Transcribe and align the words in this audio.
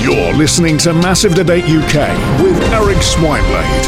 You're 0.00 0.32
listening 0.32 0.78
to 0.78 0.94
Massive 0.94 1.34
Debate 1.34 1.64
UK 1.64 2.40
with 2.42 2.58
Eric 2.72 2.96
Swineblade. 2.96 3.84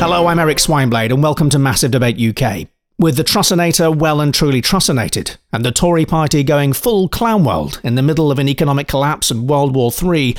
Hello, 0.00 0.26
I'm 0.26 0.40
Eric 0.40 0.58
Swineblade, 0.58 1.12
and 1.12 1.22
welcome 1.22 1.48
to 1.50 1.60
Massive 1.60 1.92
Debate 1.92 2.18
UK. 2.18 2.66
With 2.98 3.16
the 3.16 3.22
Trussinator 3.22 3.96
well 3.96 4.20
and 4.20 4.34
truly 4.34 4.60
Trussinated, 4.60 5.36
and 5.52 5.64
the 5.64 5.70
Tory 5.70 6.04
party 6.04 6.42
going 6.42 6.72
full 6.72 7.08
clown 7.08 7.44
world 7.44 7.80
in 7.84 7.94
the 7.94 8.02
middle 8.02 8.32
of 8.32 8.40
an 8.40 8.48
economic 8.48 8.88
collapse 8.88 9.30
and 9.30 9.48
World 9.48 9.76
War 9.76 9.92
III, 9.92 10.36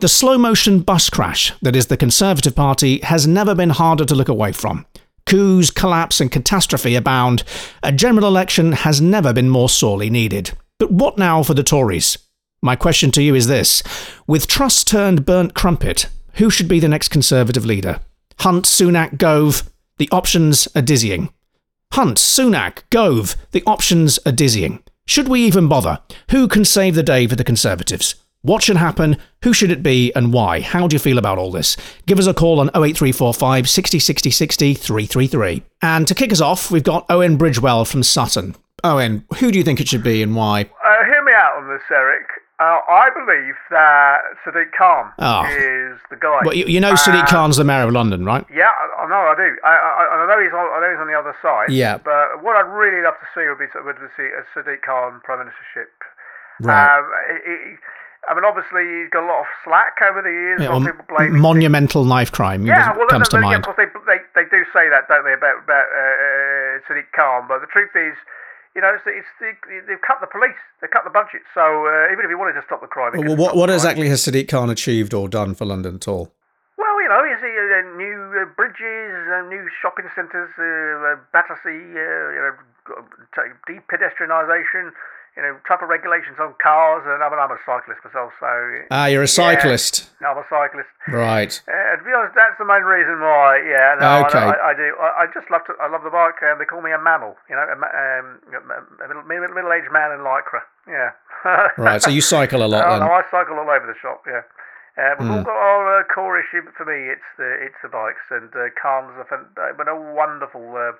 the 0.00 0.08
slow 0.08 0.36
motion 0.36 0.80
bus 0.80 1.08
crash 1.08 1.52
that 1.62 1.76
is 1.76 1.86
the 1.86 1.96
Conservative 1.96 2.56
Party 2.56 2.98
has 3.04 3.28
never 3.28 3.54
been 3.54 3.70
harder 3.70 4.04
to 4.04 4.16
look 4.16 4.28
away 4.28 4.50
from. 4.50 4.84
Coups, 5.26 5.70
collapse, 5.70 6.20
and 6.20 6.32
catastrophe 6.32 6.96
abound. 6.96 7.44
A 7.84 7.92
general 7.92 8.26
election 8.26 8.72
has 8.72 9.00
never 9.00 9.32
been 9.32 9.48
more 9.48 9.68
sorely 9.68 10.10
needed. 10.10 10.50
But 10.80 10.90
what 10.90 11.18
now 11.18 11.44
for 11.44 11.54
the 11.54 11.62
Tories? 11.62 12.18
My 12.62 12.76
question 12.76 13.10
to 13.12 13.22
you 13.22 13.34
is 13.34 13.46
this 13.46 13.82
With 14.26 14.46
Truss 14.46 14.84
turned 14.84 15.24
burnt 15.24 15.54
crumpet, 15.54 16.08
who 16.34 16.50
should 16.50 16.68
be 16.68 16.80
the 16.80 16.88
next 16.88 17.08
Conservative 17.08 17.64
leader? 17.64 18.00
Hunt, 18.40 18.64
Sunak, 18.66 19.18
Gove? 19.18 19.62
The 19.98 20.08
options 20.12 20.68
are 20.74 20.82
dizzying. 20.82 21.30
Hunt, 21.92 22.18
Sunak, 22.18 22.82
Gove? 22.90 23.36
The 23.52 23.62
options 23.66 24.18
are 24.26 24.32
dizzying. 24.32 24.82
Should 25.06 25.28
we 25.28 25.40
even 25.44 25.68
bother? 25.68 26.00
Who 26.30 26.48
can 26.48 26.64
save 26.64 26.94
the 26.94 27.02
day 27.02 27.26
for 27.26 27.36
the 27.36 27.44
Conservatives? 27.44 28.16
What 28.42 28.62
should 28.62 28.76
happen? 28.76 29.16
Who 29.42 29.52
should 29.52 29.70
it 29.70 29.82
be 29.82 30.12
and 30.14 30.32
why? 30.32 30.60
How 30.60 30.86
do 30.86 30.94
you 30.94 31.00
feel 31.00 31.18
about 31.18 31.38
all 31.38 31.50
this? 31.50 31.76
Give 32.06 32.18
us 32.18 32.26
a 32.26 32.34
call 32.34 32.60
on 32.60 32.68
08345 32.68 33.68
60 33.68 33.98
60 33.98 34.30
60 34.30 34.74
333. 34.74 35.62
And 35.82 36.06
to 36.06 36.14
kick 36.14 36.32
us 36.32 36.40
off, 36.40 36.70
we've 36.70 36.82
got 36.82 37.06
Owen 37.08 37.38
Bridgewell 37.38 37.90
from 37.90 38.02
Sutton. 38.02 38.54
Owen, 38.84 39.24
who 39.38 39.50
do 39.50 39.58
you 39.58 39.64
think 39.64 39.80
it 39.80 39.88
should 39.88 40.04
be 40.04 40.22
and 40.22 40.36
why? 40.36 40.62
Uh, 40.62 41.04
hear 41.06 41.24
me 41.24 41.32
out 41.32 41.56
on 41.56 41.68
this, 41.68 41.82
Eric. 41.90 42.26
Uh, 42.58 42.80
I 42.88 43.10
believe 43.12 43.52
that 43.68 44.20
Sadiq 44.40 44.72
Khan 44.72 45.12
Oh. 45.20 45.44
is 45.44 46.00
the 46.08 46.16
guy. 46.16 46.40
Well, 46.42 46.54
you, 46.56 46.64
you 46.64 46.80
know 46.80 46.94
Sadiq 46.94 47.24
Uh, 47.24 47.26
Khan's 47.26 47.58
the 47.58 47.64
mayor 47.64 47.84
of 47.84 47.92
London, 47.92 48.24
right? 48.24 48.46
Yeah, 48.48 48.72
I, 48.72 49.04
I 49.04 49.08
know, 49.12 49.28
I 49.28 49.34
do. 49.36 49.48
I, 49.62 49.72
I, 49.76 50.02
I 50.16 50.26
know 50.26 50.40
he's 50.42 50.56
on. 50.56 50.64
I 50.72 50.80
know 50.80 50.88
he's 50.90 51.00
on 51.04 51.06
the 51.06 51.18
other 51.18 51.36
side. 51.44 51.68
Yeah. 51.68 51.98
But 51.98 52.40
what 52.42 52.56
I'd 52.56 52.72
really 52.72 53.04
love 53.04 53.20
to 53.20 53.28
see 53.36 53.44
would 53.44 53.60
be 53.60 53.68
would 53.84 54.00
be 54.00 54.08
see 54.16 54.24
a 54.32 54.40
Sadiq 54.56 54.80
Khan 54.80 55.20
prime 55.22 55.44
ministership. 55.44 55.92
Right. 56.60 56.98
Um, 56.98 57.04
he- 57.44 57.76
I 58.28 58.34
mean, 58.34 58.42
obviously 58.42 58.82
he's 58.82 59.10
got 59.14 59.22
a 59.22 59.28
lot 59.30 59.40
of 59.46 59.46
slack 59.62 60.02
over 60.02 60.18
the 60.20 60.32
years. 60.34 60.58
Yeah, 60.58 60.74
a 60.74 60.74
lot 60.74 60.82
well, 60.82 60.88
of 60.90 60.96
people 60.98 61.04
blame 61.14 61.38
monumental 61.38 62.02
knife 62.04 62.32
crime 62.32 62.66
Yeah, 62.66 62.90
well, 62.96 63.06
comes 63.06 63.28
to 63.28 63.36
no, 63.38 63.46
yeah, 63.46 63.60
mind. 63.60 63.62
of 63.62 63.70
course 63.70 63.76
they, 63.78 63.86
they 64.02 64.18
they 64.34 64.48
do 64.50 64.64
say 64.74 64.88
that, 64.90 65.06
don't 65.06 65.22
they, 65.22 65.34
about 65.36 65.62
about 65.62 65.86
uh, 65.94 66.80
Sadiq 66.90 67.06
Khan? 67.14 67.46
But 67.46 67.60
the 67.60 67.68
truth 67.70 67.94
is, 67.94 68.16
you 68.76 68.82
know, 68.84 68.92
it's, 68.92 69.02
it's 69.08 69.32
the, 69.40 69.56
they've 69.88 70.04
cut 70.04 70.20
the 70.20 70.28
police, 70.28 70.60
they've 70.80 70.92
cut 70.92 71.08
the 71.08 71.10
budget. 71.10 71.40
So 71.56 71.64
uh, 71.64 72.12
even 72.12 72.28
if 72.28 72.30
he 72.30 72.36
wanted 72.36 72.60
to 72.60 72.64
stop 72.68 72.84
the 72.84 72.92
crime, 72.92 73.16
Well, 73.16 73.34
what, 73.34 73.56
what 73.56 73.70
exactly 73.72 74.06
has 74.12 74.20
Sadiq 74.20 74.52
Khan 74.52 74.68
achieved 74.68 75.16
or 75.16 75.32
done 75.32 75.56
for 75.56 75.64
London 75.64 75.96
at 75.96 76.06
all? 76.06 76.28
Well, 76.76 76.96
you 77.00 77.08
know, 77.08 77.24
is 77.24 77.40
he 77.40 77.48
uh, 77.48 77.96
new 77.96 78.20
uh, 78.36 78.44
bridges, 78.52 79.16
uh, 79.32 79.48
new 79.48 79.64
shopping 79.80 80.12
centres, 80.14 80.52
uh, 80.60 80.62
uh, 80.62 81.16
Battersea, 81.32 81.72
uh, 81.72 82.28
you 82.36 82.42
know, 82.44 82.52
t- 83.32 83.56
de-pedestrianisation, 83.66 84.92
you 85.36 85.42
know, 85.44 85.56
tougher 85.68 85.84
regulations 85.86 86.36
on 86.40 86.54
cars, 86.62 87.04
and 87.04 87.22
I 87.22 87.28
mean, 87.28 87.38
I'm 87.38 87.52
a 87.52 87.60
cyclist 87.68 88.00
myself, 88.04 88.32
so 88.40 88.48
Ah, 88.90 89.06
you're 89.06 89.22
a 89.22 89.28
Yeah. 89.28 89.40
cyclist. 89.52 90.08
I'm 90.24 90.38
a 90.38 90.44
cyclist. 90.48 90.88
Right. 91.08 91.52
Uh, 91.68 91.96
to 91.96 92.02
be 92.02 92.12
honest, 92.16 92.34
that's 92.34 92.56
the 92.58 92.64
main 92.64 92.82
reason 92.82 93.20
why. 93.20 93.60
Yeah, 93.68 93.96
no, 94.00 94.24
Okay. 94.26 94.38
I, 94.40 94.50
I, 94.50 94.70
I 94.70 94.74
do. 94.74 94.88
I, 94.98 95.08
I 95.22 95.24
just 95.34 95.50
love 95.50 95.64
to. 95.68 95.74
I 95.80 95.88
love 95.88 96.02
the 96.04 96.10
bike. 96.10 96.40
Um, 96.42 96.58
they 96.58 96.64
call 96.64 96.80
me 96.80 96.90
a 96.92 96.98
mammal. 96.98 97.36
You 97.50 97.56
know, 97.56 97.68
a, 97.68 97.76
um, 97.76 98.40
a 98.48 99.06
middle, 99.08 99.22
middle- 99.28 99.54
middle-aged 99.54 99.92
man 99.92 100.12
in 100.12 100.20
lycra. 100.24 100.64
Yeah. 100.88 101.10
Right. 101.78 102.02
So 102.02 102.10
you 102.10 102.22
cycle 102.22 102.64
a 102.64 102.66
lot 102.66 102.82
Oh, 102.86 102.90
then. 102.98 103.00
no, 103.06 103.12
I 103.12 103.22
cycle 103.30 103.58
all 103.60 103.70
over 103.70 103.86
the 103.86 103.94
shop. 104.00 104.24
Yeah. 104.26 104.42
Uh, 104.98 105.14
we've 105.20 105.30
all 105.30 105.36
Hmm. 105.38 105.42
got 105.44 105.54
our 105.60 106.00
uh, 106.00 106.04
core 106.08 106.40
issue, 106.40 106.62
but 106.64 106.72
for 106.74 106.86
me, 106.88 107.12
it's 107.12 107.28
the 107.36 107.46
it's 107.62 107.76
the 107.84 107.88
bikes. 107.92 108.24
And 108.32 108.48
uh, 108.56 108.72
Khan's 108.80 109.12
a, 109.20 109.24
fan- 109.28 109.52
uh, 109.60 109.76
been 109.76 109.86
a 109.86 109.94
wonderful, 109.94 110.64
uh, 110.74 110.96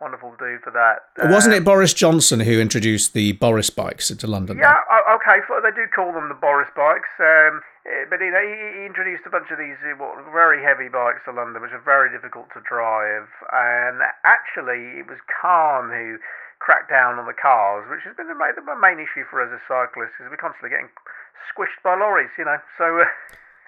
wonderful 0.00 0.34
dude 0.38 0.62
for 0.62 0.70
that. 0.72 1.04
Wasn't 1.30 1.52
Uh, 1.54 1.58
it 1.58 1.64
Boris 1.64 1.92
Johnson 1.92 2.40
who 2.40 2.58
introduced 2.60 3.12
the 3.12 3.32
Boris 3.32 3.70
bikes 3.70 4.10
into 4.10 4.26
London? 4.26 4.58
Yeah, 4.58 4.80
okay. 5.14 5.40
So 5.46 5.60
they 5.60 5.70
do 5.70 5.86
call 5.94 6.12
them 6.12 6.28
the 6.28 6.34
Boris 6.34 6.68
bikes, 6.74 7.08
um, 7.20 7.60
eh, 7.84 8.04
but 8.08 8.20
you 8.20 8.30
know, 8.32 8.40
he, 8.40 8.80
he 8.80 8.86
introduced 8.86 9.24
a 9.26 9.30
bunch 9.30 9.50
of 9.50 9.58
these 9.58 9.76
uh, 9.84 9.96
what, 10.00 10.16
very 10.32 10.62
heavy 10.64 10.88
bikes 10.88 11.20
to 11.26 11.32
London, 11.32 11.60
which 11.62 11.72
are 11.72 11.84
very 11.84 12.10
difficult 12.10 12.48
to 12.56 12.60
drive. 12.64 13.28
And 13.52 14.00
actually, 14.24 14.98
it 14.98 15.06
was 15.06 15.18
Khan 15.28 15.90
who 15.90 16.16
cracked 16.58 16.88
down 16.90 17.18
on 17.18 17.26
the 17.26 17.36
cars, 17.36 17.88
which 17.88 18.04
has 18.04 18.16
been 18.16 18.28
the 18.28 18.34
main, 18.36 18.56
the 18.56 18.64
main 18.80 18.98
issue 19.00 19.24
for 19.28 19.40
us 19.44 19.52
as 19.52 19.60
cyclists, 19.68 20.16
is 20.20 20.28
we're 20.32 20.40
constantly 20.40 20.70
getting 20.70 20.88
squished 21.48 21.80
by 21.84 21.94
lorries. 21.96 22.32
You 22.38 22.44
know, 22.48 22.58
so. 22.78 23.04
Uh, 23.04 23.08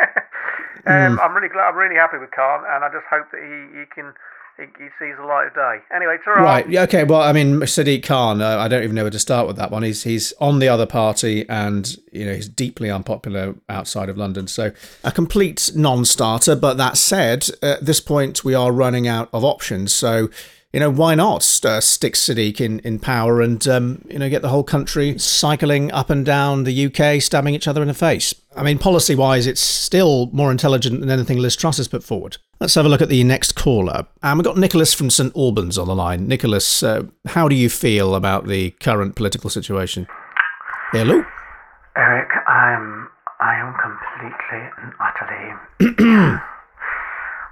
um, 0.85 1.19
I'm 1.21 1.33
really 1.33 1.49
glad. 1.49 1.69
I'm 1.69 1.77
really 1.77 1.95
happy 1.95 2.17
with 2.17 2.31
Khan, 2.31 2.65
and 2.67 2.83
I 2.83 2.89
just 2.89 3.05
hope 3.09 3.29
that 3.31 3.39
he, 3.41 3.79
he 3.79 3.85
can. 3.85 4.13
He, 4.57 4.65
sees 4.99 5.15
the 5.19 5.23
light 5.23 5.47
of 5.47 5.53
day. 5.53 5.77
Anyway, 5.95 6.15
it's 6.15 6.23
all 6.25 6.33
right. 6.33 6.65
Right. 6.65 6.75
Okay. 6.89 7.03
Well, 7.03 7.21
I 7.21 7.31
mean, 7.31 7.59
Sadiq 7.59 8.03
Khan. 8.03 8.41
Uh, 8.41 8.57
I 8.57 8.67
don't 8.67 8.83
even 8.83 8.95
know 8.95 9.03
where 9.03 9.11
to 9.11 9.19
start 9.19 9.45
with 9.45 9.55
that 9.57 9.69
one. 9.69 9.83
He's 9.83 10.03
he's 10.03 10.33
on 10.39 10.57
the 10.57 10.67
other 10.67 10.87
party, 10.87 11.47
and 11.47 11.95
you 12.11 12.25
know 12.25 12.33
he's 12.33 12.49
deeply 12.49 12.89
unpopular 12.89 13.55
outside 13.69 14.09
of 14.09 14.17
London. 14.17 14.47
So 14.47 14.71
a 15.03 15.11
complete 15.11 15.71
non-starter. 15.75 16.55
But 16.55 16.77
that 16.77 16.97
said, 16.97 17.49
at 17.61 17.85
this 17.85 17.99
point 17.99 18.43
we 18.43 18.55
are 18.55 18.71
running 18.71 19.07
out 19.07 19.29
of 19.31 19.43
options. 19.43 19.93
So. 19.93 20.29
You 20.73 20.81
know 20.81 20.91
why 20.91 21.15
not 21.15 21.65
uh, 21.65 21.79
stick 21.79 22.13
Sadiq 22.13 22.59
in, 22.59 22.79
in 22.79 22.99
power 22.99 23.41
and 23.41 23.65
um, 23.69 24.05
you 24.09 24.19
know 24.19 24.29
get 24.29 24.41
the 24.41 24.49
whole 24.49 24.65
country 24.65 25.17
cycling 25.17 25.91
up 25.93 26.09
and 26.09 26.25
down 26.25 26.65
the 26.65 26.85
UK, 26.87 27.21
stabbing 27.21 27.55
each 27.55 27.69
other 27.69 27.81
in 27.81 27.87
the 27.87 27.93
face. 27.93 28.35
I 28.55 28.63
mean, 28.63 28.77
policy 28.77 29.15
wise, 29.15 29.47
it's 29.47 29.61
still 29.61 30.29
more 30.33 30.51
intelligent 30.51 30.99
than 30.99 31.09
anything 31.09 31.39
Liz 31.39 31.55
Truss 31.55 31.77
has 31.77 31.87
put 31.87 32.03
forward. 32.03 32.37
Let's 32.59 32.73
have 32.73 32.87
a 32.87 32.89
look 32.89 33.03
at 33.03 33.09
the 33.09 33.23
next 33.23 33.51
caller. 33.51 34.07
And 34.23 34.39
we've 34.39 34.45
got 34.45 34.57
Nicholas 34.57 34.91
from 34.91 35.11
St 35.11 35.35
Albans 35.35 35.77
on 35.77 35.87
the 35.87 35.95
line. 35.95 36.27
Nicholas, 36.27 36.81
uh, 36.81 37.03
how 37.27 37.47
do 37.47 37.55
you 37.55 37.69
feel 37.69 38.15
about 38.15 38.47
the 38.47 38.71
current 38.71 39.15
political 39.15 39.51
situation? 39.51 40.07
Hello? 40.91 41.23
Eric, 41.95 42.29
I'm 42.47 43.09
I 43.39 43.61
am 43.61 43.75
completely 43.77 44.69
and 44.81 44.93
utterly 44.97 45.53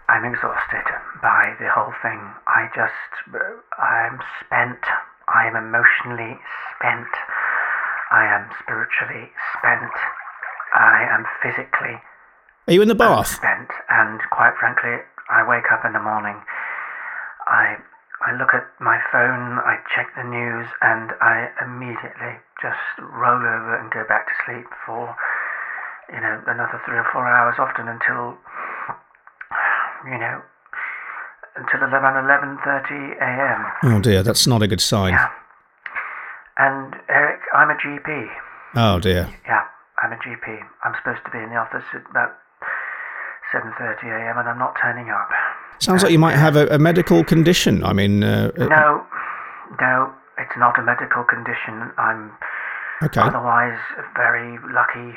I'm 0.09 0.25
exhausted 0.25 0.85
by 1.21 1.53
the 1.59 1.69
whole 1.69 1.93
thing. 2.01 2.21
I 2.47 2.69
just 2.73 3.37
I'm 3.77 4.19
spent. 4.41 4.81
I 5.27 5.45
am 5.45 5.55
emotionally 5.55 6.39
spent. 6.73 7.13
I 8.11 8.25
am 8.25 8.49
spiritually 8.57 9.29
spent. 9.53 9.93
I 10.73 11.05
am 11.09 11.25
physically 11.41 12.01
Are 12.67 12.73
you 12.73 12.81
in 12.81 12.87
the 12.87 12.95
bath? 12.95 13.27
spent 13.27 13.69
and 13.89 14.19
quite 14.31 14.53
frankly 14.59 14.97
I 15.29 15.47
wake 15.47 15.71
up 15.71 15.85
in 15.85 15.93
the 15.93 15.99
morning 16.01 16.41
I 17.47 17.77
I 18.25 18.33
look 18.39 18.55
at 18.55 18.65
my 18.79 18.97
phone, 19.11 19.59
I 19.59 19.77
check 19.93 20.07
the 20.15 20.23
news 20.23 20.65
and 20.81 21.11
I 21.21 21.49
immediately 21.61 22.39
just 22.61 22.79
roll 22.97 23.37
over 23.37 23.77
and 23.77 23.91
go 23.91 24.03
back 24.07 24.25
to 24.27 24.33
sleep 24.45 24.65
for 24.85 25.15
you 26.09 26.19
know 26.21 26.41
another 26.47 26.81
3 26.85 26.97
or 26.97 27.05
4 27.13 27.27
hours 27.27 27.55
often 27.59 27.87
until 27.87 28.37
you 30.09 30.17
know 30.17 30.41
until 31.55 31.79
11 31.87 32.01
11:30 32.01 33.21
a.m. 33.21 33.65
Oh 33.83 33.99
dear, 34.01 34.23
that's 34.23 34.47
not 34.47 34.61
a 34.61 34.67
good 34.67 34.81
sign. 34.81 35.13
Yeah. 35.13 35.29
And 36.57 36.95
Eric, 37.09 37.41
I'm 37.53 37.69
a 37.69 37.75
GP. 37.75 38.27
Oh 38.75 38.99
dear. 38.99 39.29
Yeah, 39.45 39.63
I'm 40.01 40.11
a 40.11 40.17
GP. 40.17 40.59
I'm 40.83 40.93
supposed 40.97 41.23
to 41.25 41.31
be 41.31 41.39
in 41.39 41.49
the 41.49 41.55
office 41.57 41.83
at 41.93 42.09
about 42.09 42.35
7:30 43.55 44.11
a.m. 44.11 44.37
and 44.37 44.49
I'm 44.49 44.59
not 44.59 44.75
turning 44.81 45.09
up. 45.09 45.29
Sounds 45.79 46.03
like 46.03 46.11
you 46.11 46.19
might 46.19 46.35
have 46.35 46.55
a, 46.55 46.67
a 46.67 46.79
medical 46.79 47.23
condition. 47.23 47.83
I 47.83 47.93
mean, 47.93 48.23
uh, 48.23 48.51
uh, 48.59 48.65
No, 48.65 49.05
no, 49.79 50.13
it's 50.37 50.57
not 50.57 50.77
a 50.79 50.83
medical 50.83 51.23
condition. 51.23 51.91
I'm 51.97 52.31
okay. 53.03 53.21
otherwise 53.21 53.79
a 53.97 54.03
very 54.15 54.59
lucky, 54.71 55.15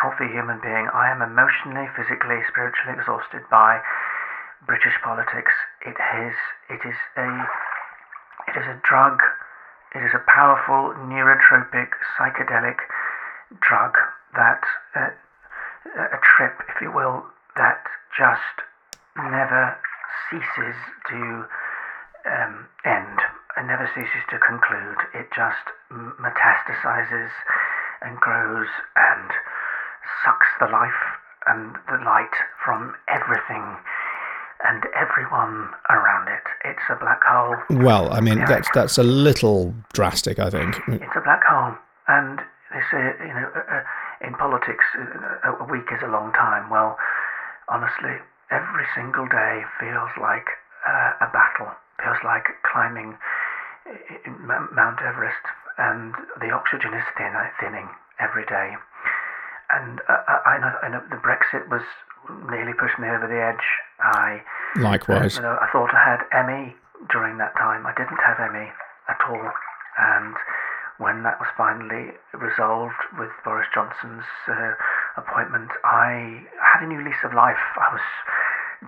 healthy 0.00 0.30
human 0.30 0.60
being. 0.62 0.88
I 0.92 1.10
am 1.10 1.22
emotionally, 1.22 1.86
physically, 1.96 2.38
spiritually 2.50 2.94
exhausted 2.98 3.42
by 3.50 3.80
British 4.66 4.94
politics. 5.02 5.52
It 5.86 5.96
is, 5.98 6.34
it 6.70 6.82
is 6.86 6.98
a, 7.16 7.28
it 8.48 8.54
is 8.58 8.66
a 8.66 8.78
drug. 8.82 9.18
It 9.94 10.02
is 10.02 10.10
a 10.14 10.22
powerful 10.26 10.94
neurotropic 11.06 11.94
psychedelic 12.18 12.78
drug 13.60 13.94
that, 14.34 14.62
uh, 14.96 15.10
a 15.96 16.18
trip, 16.36 16.54
if 16.68 16.80
you 16.80 16.92
will, 16.92 17.24
that 17.56 17.82
just 18.16 18.56
never 19.16 19.76
ceases 20.30 20.76
to 21.10 21.44
um, 22.26 22.66
end. 22.84 23.18
It 23.56 23.66
never 23.66 23.88
ceases 23.94 24.22
to 24.30 24.38
conclude. 24.38 24.98
It 25.14 25.28
just 25.34 25.70
m- 25.90 26.14
metastasizes 26.20 27.30
and 28.02 28.18
grows 28.18 28.68
and 28.96 29.30
sucks 30.24 30.46
the 30.58 30.66
life 30.66 31.02
and 31.46 31.76
the 31.88 32.02
light 32.04 32.34
from 32.64 32.94
everything 33.08 33.76
and 34.66 34.84
everyone 34.96 35.70
around 35.90 36.28
it. 36.28 36.42
It's 36.64 36.82
a 36.90 36.96
black 36.96 37.22
hole. 37.22 37.56
Well, 37.70 38.12
I 38.12 38.20
mean, 38.20 38.38
that's 38.46 38.68
that's 38.74 38.98
a 38.98 39.02
little 39.02 39.74
drastic, 39.92 40.38
I 40.38 40.50
think. 40.50 40.80
It's 40.88 41.16
a 41.16 41.20
black 41.20 41.44
hole, 41.44 41.74
and 42.08 42.40
they 42.72 42.80
say, 42.90 43.12
you 43.20 43.34
know, 43.34 43.50
uh, 43.54 43.76
uh, 43.76 43.82
in 44.26 44.34
politics, 44.34 44.84
uh, 44.96 45.52
a 45.60 45.64
week 45.64 45.88
is 45.92 46.02
a 46.02 46.08
long 46.08 46.32
time. 46.32 46.70
Well, 46.70 46.96
honestly, 47.68 48.16
every 48.50 48.86
single 48.94 49.26
day 49.28 49.62
feels 49.78 50.10
like 50.20 50.48
uh, 50.86 51.12
a 51.20 51.28
battle. 51.32 51.72
Feels 52.02 52.18
like 52.24 52.44
climbing 52.64 53.16
Mount 54.72 55.00
Everest, 55.00 55.44
and 55.78 56.14
the 56.40 56.50
oxygen 56.50 56.94
is 56.94 57.04
thin, 57.16 57.32
thinning 57.60 57.88
every 58.20 58.44
day. 58.46 58.74
And 59.70 60.00
uh, 60.08 60.40
I, 60.46 60.58
know, 60.58 60.72
I 60.82 60.88
know 60.88 61.02
the 61.10 61.16
Brexit 61.16 61.68
was 61.68 61.82
nearly 62.50 62.72
pushed 62.72 62.98
me 62.98 63.08
over 63.08 63.26
the 63.26 63.40
edge. 63.40 63.64
I 64.00 64.42
likewise. 64.76 65.36
You 65.36 65.42
know, 65.42 65.58
I 65.60 65.68
thought 65.72 65.90
I 65.94 66.02
had 66.04 66.46
ME 66.46 66.76
during 67.10 67.38
that 67.38 67.54
time. 67.56 67.86
I 67.86 67.92
didn't 67.96 68.20
have 68.24 68.38
ME 68.52 68.72
at 69.08 69.20
all, 69.28 69.50
and 69.98 70.34
when 70.98 71.22
that 71.24 71.40
was 71.40 71.48
finally 71.56 72.14
resolved 72.32 72.98
with 73.18 73.30
Boris 73.44 73.66
Johnson's 73.74 74.24
uh, 74.48 74.72
appointment, 75.16 75.70
I 75.82 76.46
had 76.62 76.84
a 76.84 76.86
new 76.86 77.02
lease 77.02 77.22
of 77.24 77.34
life. 77.34 77.60
I 77.80 77.92
was 77.92 78.06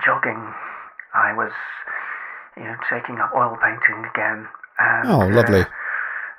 jogging. 0.04 0.54
I 1.14 1.32
was, 1.34 1.52
you 2.56 2.64
know, 2.64 2.76
taking 2.88 3.18
up 3.18 3.32
oil 3.34 3.56
painting 3.62 4.04
again. 4.06 4.46
And, 4.78 5.08
oh, 5.08 5.26
lovely. 5.26 5.62
Uh, 5.62 5.72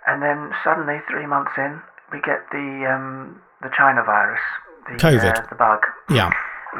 and 0.07 0.23
then 0.23 0.51
suddenly, 0.63 0.99
three 1.09 1.25
months 1.25 1.51
in, 1.57 1.81
we 2.11 2.21
get 2.21 2.47
the 2.51 2.87
um, 2.87 3.41
the 3.61 3.69
China 3.75 4.03
virus, 4.03 4.39
the 4.87 4.95
COVID, 4.95 5.35
uh, 5.35 5.47
the 5.49 5.55
bug. 5.55 5.83
Yeah. 6.09 6.31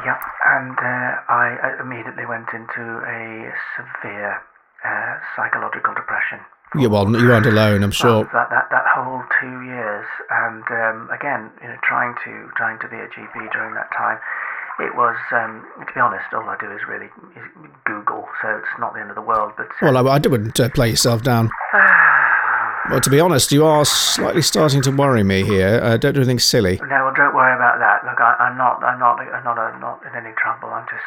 Yeah, 0.04 0.20
and 0.46 0.78
uh, 0.78 1.10
I 1.28 1.74
immediately 1.80 2.24
went 2.24 2.52
into 2.52 3.02
a 3.02 3.50
severe 3.74 4.38
uh, 4.84 5.18
psychological 5.34 5.94
depression. 5.94 6.38
Yeah, 6.76 6.88
well, 6.88 7.08
you 7.08 7.28
weren't 7.28 7.46
alone, 7.46 7.82
I'm 7.82 7.90
sure. 7.90 8.24
That, 8.32 8.50
that 8.50 8.68
that 8.70 8.84
whole 8.92 9.22
two 9.40 9.62
years, 9.64 10.04
and 10.28 10.64
um, 10.68 11.08
again, 11.10 11.50
you 11.62 11.68
know, 11.68 11.76
trying 11.82 12.14
to 12.24 12.50
trying 12.56 12.78
to 12.80 12.88
be 12.88 12.96
a 12.96 13.08
GP 13.08 13.52
during 13.52 13.72
that 13.74 13.88
time, 13.96 14.18
it 14.78 14.94
was, 14.94 15.16
um, 15.32 15.66
to 15.80 15.92
be 15.92 15.98
honest, 15.98 16.32
all 16.32 16.48
I 16.48 16.56
do 16.60 16.70
is 16.70 16.80
really 16.86 17.06
is 17.34 17.46
Google, 17.84 18.28
so 18.40 18.48
it's 18.58 18.78
not 18.78 18.94
the 18.94 19.00
end 19.00 19.10
of 19.10 19.16
the 19.16 19.22
world. 19.22 19.52
But 19.56 19.66
uh, 19.66 19.90
well, 19.90 20.08
I, 20.08 20.16
I 20.16 20.18
wouldn't 20.18 20.60
uh, 20.60 20.68
play 20.68 20.90
yourself 20.90 21.22
down. 21.22 21.50
well, 22.90 23.00
to 23.00 23.10
be 23.10 23.18
honest, 23.18 23.50
you 23.50 23.64
are 23.64 23.84
slightly 23.84 24.42
starting 24.42 24.82
to 24.82 24.90
worry 24.92 25.24
me 25.24 25.42
here. 25.42 25.80
Uh, 25.82 25.96
don't 25.96 26.14
do 26.14 26.20
anything 26.20 26.38
silly. 26.38 26.76
No, 26.78 27.10
well, 27.10 27.14
don't 27.14 27.34
worry 27.34 27.54
about 27.56 27.80
that. 27.80 28.04
Look, 28.04 28.20
I, 28.20 28.50
am 28.50 28.56
not, 28.56 28.84
I'm 28.84 29.00
not, 29.00 29.18
I'm 29.18 29.44
not, 29.44 29.58
I'm 29.58 29.80
not 29.80 30.02
in 30.06 30.14
any 30.14 30.34
trouble. 30.36 30.68
I'm 30.68 30.86
just 30.86 31.02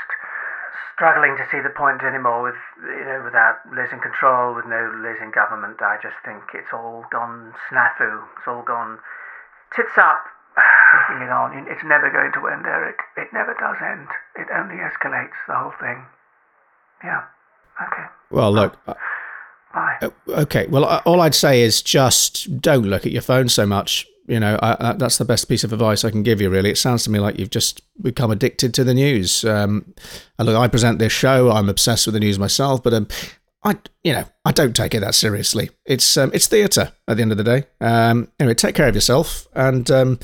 struggling 1.01 1.33
to 1.35 1.41
see 1.49 1.57
the 1.57 1.73
point 1.73 2.03
anymore 2.05 2.45
with 2.45 2.61
you 2.77 3.05
know 3.09 3.25
without 3.25 3.57
losing 3.73 3.97
control, 3.97 4.53
with 4.53 4.69
no 4.69 4.93
losing 5.01 5.33
government. 5.33 5.81
I 5.81 5.97
just 5.97 6.13
think 6.23 6.53
it's 6.53 6.69
all 6.71 7.05
gone 7.09 7.57
snafu. 7.65 8.21
It's 8.37 8.45
all 8.45 8.61
gone 8.61 8.99
tits 9.75 9.97
up. 9.97 10.21
Taking 11.09 11.25
it 11.25 11.33
on. 11.33 11.57
It's 11.67 11.81
never 11.83 12.11
going 12.13 12.31
to 12.33 12.47
end, 12.53 12.67
Eric. 12.67 12.99
It 13.17 13.33
never 13.33 13.57
does 13.57 13.81
end. 13.81 14.09
It 14.37 14.53
only 14.53 14.75
escalates 14.75 15.41
the 15.47 15.57
whole 15.57 15.73
thing. 15.81 16.05
Yeah. 17.03 17.23
Okay. 17.81 18.05
Well, 18.29 18.53
look. 18.53 18.77
Bye. 18.85 19.97
Uh, 20.03 20.09
okay. 20.29 20.67
Well, 20.67 20.85
all 20.85 21.21
I'd 21.21 21.33
say 21.33 21.61
is 21.61 21.81
just 21.81 22.61
don't 22.61 22.85
look 22.85 23.07
at 23.07 23.11
your 23.11 23.23
phone 23.23 23.49
so 23.49 23.65
much 23.65 24.05
you 24.31 24.39
know, 24.39 24.57
I, 24.61 24.77
I, 24.79 24.93
that's 24.93 25.17
the 25.17 25.25
best 25.25 25.49
piece 25.49 25.65
of 25.65 25.73
advice 25.73 26.05
I 26.05 26.09
can 26.09 26.23
give 26.23 26.39
you. 26.39 26.49
Really, 26.49 26.69
it 26.69 26.77
sounds 26.77 27.03
to 27.03 27.11
me 27.11 27.19
like 27.19 27.37
you've 27.37 27.49
just 27.49 27.81
become 28.01 28.31
addicted 28.31 28.73
to 28.75 28.85
the 28.85 28.93
news. 28.93 29.43
Um, 29.43 29.93
and 30.39 30.47
look, 30.47 30.55
I 30.55 30.69
present 30.69 30.99
this 30.99 31.11
show. 31.11 31.51
I'm 31.51 31.67
obsessed 31.67 32.07
with 32.07 32.13
the 32.13 32.21
news 32.21 32.39
myself, 32.39 32.81
but 32.81 32.93
um, 32.93 33.09
I, 33.65 33.75
you 34.05 34.13
know, 34.13 34.23
I 34.45 34.53
don't 34.53 34.73
take 34.73 34.95
it 34.95 35.01
that 35.01 35.15
seriously. 35.15 35.69
It's 35.85 36.15
um, 36.15 36.31
it's 36.33 36.47
theatre 36.47 36.93
at 37.09 37.17
the 37.17 37.23
end 37.23 37.33
of 37.33 37.37
the 37.37 37.43
day. 37.43 37.65
Um, 37.81 38.31
anyway, 38.39 38.53
take 38.53 38.73
care 38.73 38.87
of 38.87 38.95
yourself, 38.95 39.49
and 39.53 39.91
um, 39.91 40.17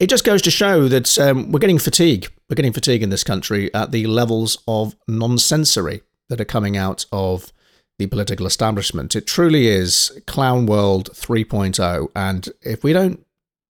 it 0.00 0.10
just 0.10 0.24
goes 0.24 0.42
to 0.42 0.50
show 0.50 0.88
that 0.88 1.16
um, 1.20 1.52
we're 1.52 1.60
getting 1.60 1.78
fatigue. 1.78 2.26
We're 2.50 2.56
getting 2.56 2.72
fatigue 2.72 3.04
in 3.04 3.10
this 3.10 3.22
country 3.22 3.72
at 3.72 3.92
the 3.92 4.08
levels 4.08 4.58
of 4.66 4.96
nonsensory 5.06 6.02
that 6.28 6.40
are 6.40 6.44
coming 6.44 6.76
out 6.76 7.06
of 7.12 7.52
the 8.00 8.06
political 8.06 8.46
establishment. 8.46 9.14
It 9.14 9.26
truly 9.26 9.68
is 9.68 10.20
Clown 10.26 10.66
World 10.66 11.10
3.0. 11.14 12.08
And 12.14 12.48
if 12.62 12.82
we 12.82 12.92
don't 12.92 13.24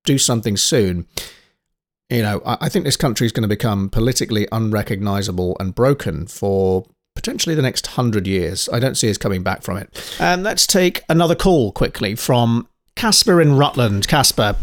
do 0.09 0.19
something 0.19 0.57
soon, 0.57 1.07
you 2.09 2.23
know, 2.23 2.41
I, 2.47 2.71
think 2.71 2.87
this 2.87 2.97
country 2.97 3.27
is 3.27 3.33
going 3.33 3.43
to 3.43 3.49
become 3.49 3.91
politically 3.91 4.49
unrecognizable 4.51 5.55
and 5.61 5.75
broken 5.75 6.27
for 6.27 6.87
potentially 7.15 7.55
the 7.55 7.61
next 7.61 7.89
hundred 7.89 8.27
years. 8.27 8.71
I 8.73 8.79
don't 8.79 8.97
see 8.97 9.11
us 9.11 9.19
coming 9.19 9.43
back 9.43 9.63
from 9.63 9.77
it. 9.77 10.17
And 10.19 10.43
let's 10.43 10.67
take 10.67 11.03
another 11.11 11.35
call 11.35 11.73
quickly 11.73 12.15
from 12.15 12.67
Casper 12.97 13.43
in 13.43 13.57
Rutland. 13.59 14.09
Casper. 14.09 14.57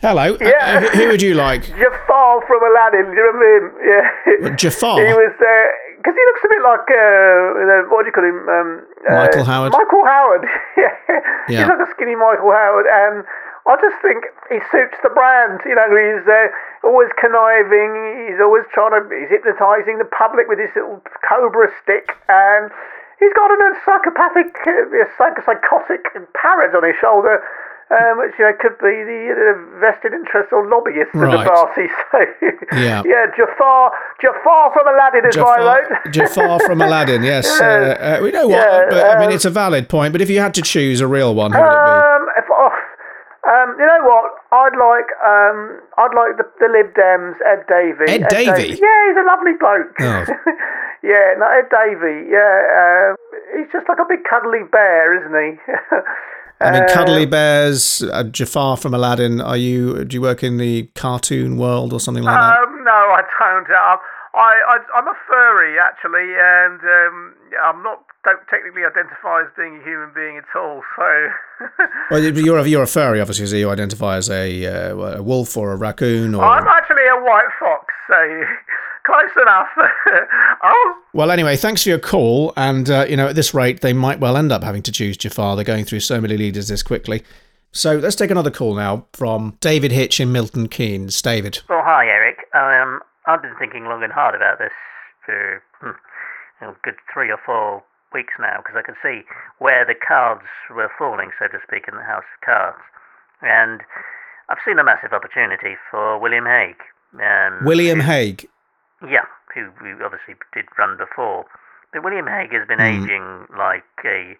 Hello. 0.00 0.36
Yeah. 0.40 0.86
Uh, 0.86 0.96
who 0.96 1.08
would 1.08 1.22
you 1.22 1.34
like? 1.34 1.64
Jafar 1.66 2.46
from 2.46 2.62
Aladdin. 2.62 3.10
Do 3.10 3.16
you 3.16 3.32
remember 3.32 3.48
him? 3.56 4.50
Yeah. 4.50 4.54
Jafar. 4.54 5.04
He 5.04 5.12
was. 5.12 5.34
Uh, 5.40 5.86
because 5.96 6.14
he 6.14 6.22
looks 6.30 6.44
a 6.46 6.50
bit 6.54 6.62
like 6.62 6.86
uh, 6.86 7.90
what 7.90 8.02
do 8.02 8.06
you 8.06 8.14
call 8.14 8.22
him? 8.22 8.46
Um, 8.46 8.86
Michael 9.10 9.42
uh, 9.42 9.50
Howard. 9.50 9.72
Michael 9.72 10.06
Howard. 10.06 10.44
yeah. 10.78 10.94
yeah. 11.48 11.58
he's 11.58 11.66
like 11.66 11.82
a 11.82 11.90
skinny 11.90 12.14
Michael 12.14 12.54
Howard, 12.54 12.86
and 12.86 13.24
I 13.66 13.74
just 13.82 13.98
think 13.98 14.30
he 14.48 14.62
suits 14.70 14.94
the 15.02 15.10
brand. 15.10 15.58
You 15.66 15.74
know, 15.74 15.90
he's 15.90 16.22
uh, 16.22 16.54
always 16.86 17.10
conniving. 17.18 18.30
He's 18.30 18.38
always 18.38 18.62
trying 18.70 18.94
to. 18.94 19.02
He's 19.10 19.28
hypnotising 19.28 19.98
the 19.98 20.06
public 20.06 20.46
with 20.46 20.62
his 20.62 20.70
little 20.78 21.02
cobra 21.26 21.66
stick, 21.82 22.14
and 22.30 22.70
he's 23.18 23.34
got 23.34 23.50
a 23.50 23.58
psychopathic, 23.82 24.54
uh, 24.62 25.10
psychotic 25.18 26.06
parrot 26.38 26.78
on 26.78 26.86
his 26.86 26.94
shoulder 27.02 27.42
um, 27.90 28.18
which 28.18 28.34
you 28.38 28.44
know 28.44 28.52
could 28.58 28.76
be 28.78 28.90
the 29.06 29.30
uh, 29.30 29.80
vested 29.80 30.12
interest 30.12 30.52
or 30.52 30.66
lobbyists 30.68 31.14
right. 31.14 31.32
of 31.32 31.40
the 31.40 31.46
party. 31.46 31.86
So 32.12 32.76
yeah, 32.76 33.02
yeah, 33.04 33.26
Jafar, 33.36 33.92
Jafar 34.20 34.72
from 34.72 34.88
Aladdin 34.88 35.26
is 35.26 35.34
Jafar, 35.34 35.58
my 35.58 35.80
vote. 35.80 36.12
Jafar 36.12 36.60
from 36.60 36.80
Aladdin, 36.80 37.22
yes. 37.22 37.46
Uh, 37.60 37.64
uh, 37.64 38.22
we 38.22 38.30
know 38.30 38.48
what, 38.48 38.56
yeah, 38.56 38.86
but, 38.88 39.10
I 39.10 39.18
mean, 39.18 39.28
um, 39.28 39.34
it's 39.34 39.44
a 39.44 39.50
valid 39.50 39.88
point. 39.88 40.12
But 40.12 40.22
if 40.22 40.30
you 40.30 40.40
had 40.40 40.54
to 40.54 40.62
choose 40.62 41.00
a 41.00 41.06
real 41.06 41.34
one, 41.34 41.52
who 41.52 41.58
would 41.58 41.66
it 41.66 41.68
be? 41.68 42.15
Um, 43.46 43.70
um, 43.70 43.76
you 43.78 43.86
know 43.86 44.02
what? 44.02 44.34
I'd 44.52 44.76
like 44.76 45.10
um, 45.22 45.80
I'd 45.98 46.14
like 46.14 46.36
the, 46.36 46.46
the 46.58 46.68
Lib 46.70 46.94
Dems, 46.94 47.36
Ed 47.46 47.62
Davey. 47.68 48.06
Ed, 48.10 48.22
Ed 48.22 48.28
Davey? 48.28 48.74
Yeah, 48.74 49.00
he's 49.06 49.18
a 49.18 49.26
lovely 49.26 49.54
bloke. 49.58 49.94
Oh. 50.00 50.26
yeah, 51.02 51.34
no, 51.38 51.46
Ed 51.46 51.70
Davey. 51.70 52.30
Yeah, 52.30 52.54
uh, 52.74 53.16
he's 53.56 53.70
just 53.72 53.88
like 53.88 53.98
a 53.98 54.06
big 54.08 54.24
cuddly 54.28 54.64
bear, 54.70 55.14
isn't 55.20 55.36
he? 55.36 55.72
I 56.58 56.70
mean, 56.70 56.88
Cuddly 56.88 57.24
uh, 57.24 57.26
Bears, 57.26 58.02
uh, 58.02 58.24
Jafar 58.24 58.78
from 58.78 58.94
Aladdin. 58.94 59.42
Are 59.42 59.58
you? 59.58 60.04
Do 60.06 60.14
you 60.14 60.22
work 60.22 60.42
in 60.42 60.56
the 60.56 60.88
cartoon 60.94 61.58
world 61.58 61.92
or 61.92 62.00
something 62.00 62.24
like 62.24 62.34
that? 62.34 62.58
Um, 62.58 62.82
no, 62.82 62.90
I 62.90 63.22
don't. 63.38 63.68
Um, 63.70 63.98
I, 64.36 64.78
I, 64.78 64.98
am 64.98 65.08
a 65.08 65.16
furry 65.26 65.78
actually, 65.78 66.36
and 66.36 66.80
um, 66.80 67.34
I'm 67.62 67.82
not 67.82 68.04
don't 68.24 68.46
technically 68.50 68.82
identify 68.84 69.42
as 69.42 69.48
being 69.56 69.80
a 69.80 69.84
human 69.84 70.10
being 70.14 70.36
at 70.36 70.44
all. 70.54 70.82
So, 70.96 71.28
well, 72.10 72.22
you're 72.22 72.58
a, 72.58 72.68
you're 72.68 72.82
a 72.82 72.86
furry, 72.86 73.20
obviously. 73.20 73.46
So 73.46 73.56
you 73.56 73.70
identify 73.70 74.16
as 74.16 74.28
a, 74.28 74.66
uh, 74.66 74.96
a 74.96 75.22
wolf 75.22 75.56
or 75.56 75.72
a 75.72 75.76
raccoon, 75.76 76.34
or 76.34 76.44
I'm 76.44 76.66
actually 76.66 77.06
a 77.06 77.22
white 77.22 77.48
fox. 77.58 77.94
So 78.08 78.14
close 79.06 79.30
enough. 79.40 79.68
oh. 80.62 81.02
Well, 81.14 81.30
anyway, 81.30 81.56
thanks 81.56 81.84
for 81.84 81.88
your 81.88 81.98
call. 81.98 82.52
And, 82.56 82.90
uh, 82.90 83.06
you 83.08 83.16
know, 83.16 83.28
at 83.28 83.36
this 83.36 83.54
rate, 83.54 83.80
they 83.80 83.92
might 83.92 84.20
well 84.20 84.36
end 84.36 84.52
up 84.52 84.64
having 84.64 84.82
to 84.82 84.92
choose 84.92 85.16
Jafar. 85.16 85.56
They're 85.56 85.64
going 85.64 85.84
through 85.84 86.00
so 86.00 86.20
many 86.20 86.36
leaders 86.36 86.68
this 86.68 86.82
quickly. 86.82 87.22
So 87.72 87.96
let's 87.96 88.16
take 88.16 88.30
another 88.30 88.50
call 88.50 88.74
now 88.74 89.06
from 89.12 89.56
David 89.60 89.92
Hitch 89.92 90.18
in 90.18 90.32
Milton 90.32 90.68
Keynes. 90.68 91.20
David. 91.22 91.60
Oh, 91.68 91.82
hi, 91.84 92.06
Eric. 92.06 92.38
Um, 92.54 93.00
I've 93.26 93.42
been 93.42 93.56
thinking 93.58 93.84
long 93.84 94.02
and 94.02 94.12
hard 94.12 94.34
about 94.34 94.58
this 94.58 94.74
for 95.24 95.62
hmm, 95.80 95.98
a 96.64 96.74
good 96.82 96.94
three 97.12 97.30
or 97.30 97.38
four 97.44 97.82
weeks 98.14 98.34
now 98.38 98.62
because 98.62 98.78
I 98.78 98.82
can 98.82 98.94
see 99.02 99.26
where 99.58 99.84
the 99.84 99.94
cards 99.94 100.46
were 100.70 100.90
falling, 100.98 101.30
so 101.38 101.48
to 101.48 101.58
speak, 101.66 101.84
in 101.88 101.96
the 101.96 102.06
House 102.06 102.24
of 102.24 102.40
Cards. 102.46 102.82
And 103.42 103.82
I've 104.48 104.62
seen 104.64 104.78
a 104.78 104.84
massive 104.84 105.12
opportunity 105.12 105.76
for 105.90 106.18
William 106.18 106.46
Hague. 106.46 106.82
Um, 107.18 107.64
William 107.64 108.00
Hague. 108.00 108.48
Yeah, 109.02 109.26
who, 109.54 109.70
who 109.82 110.02
obviously 110.04 110.34
did 110.54 110.66
run 110.78 110.96
before. 110.96 111.44
But 111.92 112.04
William 112.04 112.26
Hague 112.26 112.52
has 112.52 112.66
been 112.66 112.78
mm. 112.78 113.04
aging 113.04 113.46
like 113.58 113.84
a 114.04 114.36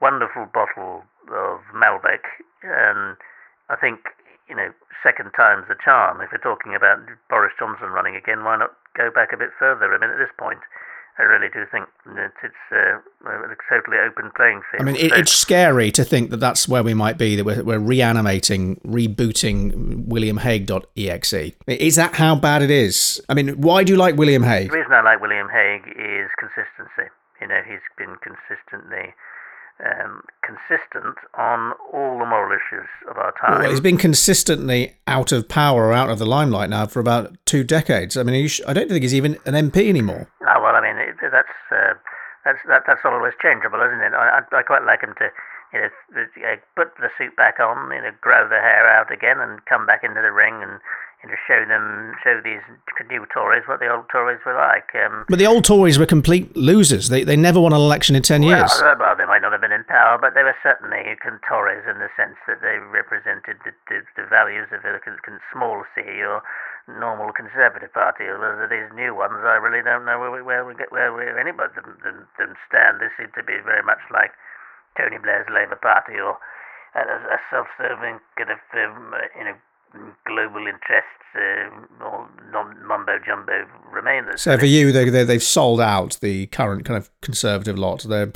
wonderful 0.00 0.46
bottle 0.52 1.02
of 1.28 1.60
Malbec, 1.74 2.24
and 2.62 3.16
I 3.68 3.76
think 3.76 4.00
you 4.48 4.56
know 4.56 4.70
second 5.02 5.30
time's 5.36 5.68
the 5.68 5.76
charm. 5.82 6.20
If 6.20 6.32
we're 6.32 6.42
talking 6.42 6.74
about 6.74 6.98
Boris 7.30 7.52
Johnson 7.58 7.88
running 7.88 8.16
again, 8.16 8.44
why 8.44 8.58
not 8.58 8.72
go 8.96 9.10
back 9.10 9.32
a 9.32 9.36
bit 9.36 9.50
further? 9.58 9.94
I 9.94 9.98
mean, 9.98 10.10
at 10.10 10.18
this 10.18 10.32
point, 10.38 10.60
I 11.18 11.22
really 11.22 11.48
do 11.52 11.64
think 11.70 11.86
that 12.14 12.32
it's 12.44 12.54
uh, 12.70 12.98
a 13.26 13.56
totally 13.68 13.98
open 13.98 14.30
playing 14.36 14.62
field. 14.70 14.80
I 14.80 14.84
mean, 14.84 14.96
it, 14.96 15.12
it's 15.12 15.32
scary 15.32 15.90
to 15.92 16.04
think 16.04 16.30
that 16.30 16.38
that's 16.38 16.68
where 16.68 16.82
we 16.82 16.94
might 16.94 17.18
be, 17.18 17.34
that 17.34 17.44
we're, 17.44 17.62
we're 17.64 17.80
reanimating, 17.80 18.76
rebooting 18.86 20.06
WilliamHague.exe. 20.06 21.56
Is 21.66 21.96
that 21.96 22.14
how 22.14 22.36
bad 22.36 22.62
it 22.62 22.70
is? 22.70 23.20
I 23.28 23.34
mean, 23.34 23.60
why 23.60 23.82
do 23.82 23.92
you 23.92 23.98
like 23.98 24.16
William 24.16 24.44
Hague? 24.44 24.70
The 24.70 24.78
reason 24.78 24.92
I 24.92 25.02
like 25.02 25.20
William 25.20 25.48
Hague 25.48 25.88
is 25.88 26.30
consistency. 26.38 27.10
You 27.40 27.48
know, 27.48 27.62
he's 27.66 27.82
been 27.96 28.16
consistently 28.22 29.14
um, 29.84 30.22
consistent 30.42 31.16
on 31.36 31.72
all 31.92 32.18
the 32.18 32.26
moral 32.26 32.50
issues 32.50 32.88
of 33.08 33.16
our 33.16 33.32
time. 33.40 33.60
Well, 33.60 33.70
he's 33.70 33.80
been 33.80 33.96
consistently 33.98 34.96
out 35.06 35.32
of 35.32 35.48
power 35.48 35.86
or 35.86 35.92
out 35.92 36.10
of 36.10 36.18
the 36.18 36.26
limelight 36.26 36.70
now 36.70 36.86
for 36.86 37.00
about 37.00 37.36
two 37.46 37.62
decades. 37.62 38.16
I 38.16 38.22
mean, 38.22 38.48
sh- 38.48 38.60
I 38.66 38.72
don't 38.72 38.88
think 38.88 39.02
he's 39.02 39.14
even 39.14 39.38
an 39.46 39.54
MP 39.54 39.88
anymore. 39.88 40.30
Oh, 40.42 40.62
well, 40.62 40.74
I 40.74 40.80
mean, 40.80 40.96
it, 40.98 41.16
that's, 41.20 41.58
uh, 41.70 41.94
that's, 42.44 42.58
that, 42.68 42.82
that's 42.86 43.02
always 43.04 43.34
changeable, 43.40 43.78
isn't 43.80 44.00
it? 44.00 44.14
I, 44.14 44.40
I, 44.40 44.58
I 44.58 44.62
quite 44.62 44.84
like 44.84 45.02
him 45.02 45.14
to 45.18 45.28
you 45.72 45.80
know, 45.80 45.90
uh, 46.16 46.56
put 46.76 46.96
the 46.96 47.08
suit 47.18 47.36
back 47.36 47.60
on, 47.60 47.92
you 47.92 48.00
know, 48.00 48.10
grow 48.20 48.48
the 48.48 48.56
hair 48.56 48.88
out 48.88 49.12
again, 49.12 49.38
and 49.38 49.64
come 49.66 49.86
back 49.86 50.02
into 50.02 50.22
the 50.22 50.32
ring 50.32 50.62
and 50.62 50.80
you 51.22 51.30
know, 51.30 51.36
show 51.46 51.64
them, 51.66 52.14
show 52.22 52.40
these 52.44 52.62
new 53.10 53.26
Tories 53.34 53.64
what 53.66 53.80
the 53.80 53.92
old 53.92 54.04
Tories 54.10 54.38
were 54.46 54.54
like. 54.54 54.86
Um, 54.94 55.24
but 55.28 55.38
the 55.38 55.46
old 55.46 55.64
Tories 55.64 55.98
were 55.98 56.06
complete 56.06 56.56
losers. 56.56 57.08
They 57.08 57.24
they 57.24 57.36
never 57.36 57.60
won 57.60 57.72
an 57.72 57.80
election 57.80 58.14
in 58.14 58.22
ten 58.22 58.42
years. 58.42 58.70
Well, 58.80 59.16
they 59.16 59.24
might 59.24 59.27
not 59.48 59.56
have 59.56 59.64
been 59.64 59.72
in 59.72 59.88
power, 59.88 60.20
but 60.20 60.36
they 60.36 60.44
were 60.44 60.56
certainly 60.60 61.16
Tories 61.48 61.88
in 61.88 61.96
the 62.04 62.12
sense 62.20 62.36
that 62.44 62.60
they 62.60 62.76
represented 62.76 63.56
the, 63.64 63.72
the, 63.88 64.04
the 64.20 64.28
values 64.28 64.68
of 64.68 64.84
a 64.84 65.00
small 65.48 65.88
C 65.96 66.04
or 66.20 66.44
normal 66.84 67.32
Conservative 67.32 67.88
Party. 67.96 68.28
Whereas 68.28 68.68
these 68.68 68.92
new 68.92 69.16
ones, 69.16 69.40
I 69.40 69.56
really 69.56 69.80
don't 69.80 70.04
know 70.04 70.20
where 70.20 70.28
we, 70.28 70.44
where 70.44 70.68
we 70.68 70.76
get 70.76 70.92
where, 70.92 71.16
where 71.16 71.40
anybody 71.40 71.72
them, 71.80 71.96
them, 72.04 72.28
them 72.36 72.52
stand. 72.68 73.00
They 73.00 73.08
seem 73.16 73.32
to 73.40 73.44
be 73.44 73.56
very 73.64 73.80
much 73.80 74.04
like 74.12 74.36
Tony 75.00 75.16
Blair's 75.16 75.48
Labour 75.48 75.80
Party 75.80 76.20
or 76.20 76.36
a, 76.92 77.00
a 77.00 77.40
self-serving 77.48 78.20
kind 78.36 78.52
of 78.52 78.60
um, 78.76 79.16
you 79.32 79.48
know 79.48 79.56
global 80.28 80.68
interests 80.68 81.24
uh, 81.32 82.04
or 82.04 82.28
mumbo 82.84 83.16
jumbo 83.24 83.64
remainers. 83.88 84.40
So 84.40 84.58
for 84.58 84.68
you, 84.68 84.92
they, 84.92 85.08
they 85.08 85.24
they've 85.24 85.42
sold 85.42 85.80
out 85.80 86.18
the 86.20 86.46
current 86.48 86.84
kind 86.84 86.98
of 86.98 87.08
conservative 87.20 87.78
lot. 87.78 88.04
They're 88.04 88.32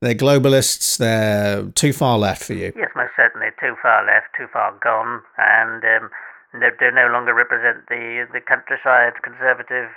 they're 0.00 0.14
globalists. 0.14 0.98
They're 0.98 1.64
too 1.72 1.92
far 1.92 2.18
left 2.18 2.42
for 2.44 2.54
you. 2.54 2.72
Yes, 2.76 2.90
most 2.96 3.12
certainly 3.16 3.48
too 3.60 3.74
far 3.82 4.04
left, 4.04 4.28
too 4.36 4.46
far 4.52 4.76
gone, 4.82 5.22
and. 5.38 5.84
Um, 5.84 6.10
they, 6.52 6.66
they 6.80 6.90
no 6.90 7.06
longer 7.12 7.32
represent 7.32 7.86
the 7.88 8.26
the 8.32 8.40
countryside 8.40 9.12
conservatives 9.22 9.94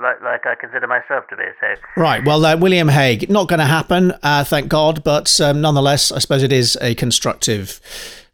like, 0.00 0.22
like 0.22 0.46
I 0.46 0.54
consider 0.54 0.86
myself 0.86 1.26
to 1.28 1.36
be. 1.36 1.44
So 1.60 1.74
right, 1.96 2.24
well, 2.24 2.44
uh, 2.44 2.56
William 2.56 2.88
Hague, 2.88 3.28
not 3.28 3.48
going 3.48 3.58
to 3.58 3.66
happen, 3.66 4.12
uh, 4.22 4.44
thank 4.44 4.68
God. 4.68 5.02
But 5.02 5.40
um, 5.40 5.60
nonetheless, 5.60 6.12
I 6.12 6.18
suppose 6.18 6.42
it 6.42 6.52
is 6.52 6.78
a 6.80 6.94
constructive 6.94 7.80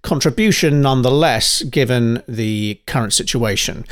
contribution 0.02 0.82
nonetheless, 0.82 1.62
given 1.64 2.22
the 2.28 2.80
current 2.86 3.12
situation. 3.12 3.84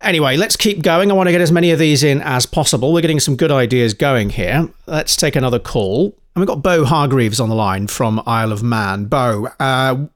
Anyway, 0.00 0.36
let's 0.36 0.56
keep 0.56 0.82
going. 0.82 1.10
I 1.10 1.14
want 1.14 1.28
to 1.28 1.32
get 1.32 1.40
as 1.40 1.52
many 1.52 1.70
of 1.70 1.78
these 1.78 2.04
in 2.04 2.20
as 2.20 2.44
possible. 2.44 2.92
We're 2.92 3.00
getting 3.00 3.20
some 3.20 3.36
good 3.36 3.50
ideas 3.50 3.94
going 3.94 4.30
here. 4.30 4.68
Let's 4.86 5.16
take 5.16 5.34
another 5.34 5.58
call. 5.58 6.14
And 6.34 6.42
we've 6.42 6.48
got 6.48 6.62
Bo 6.62 6.84
Hargreaves 6.84 7.38
on 7.38 7.48
the 7.48 7.54
line 7.54 7.86
from 7.86 8.20
Isle 8.26 8.50
of 8.50 8.62
Man. 8.62 9.06
Bo, 9.06 9.54
uh, 9.60 10.06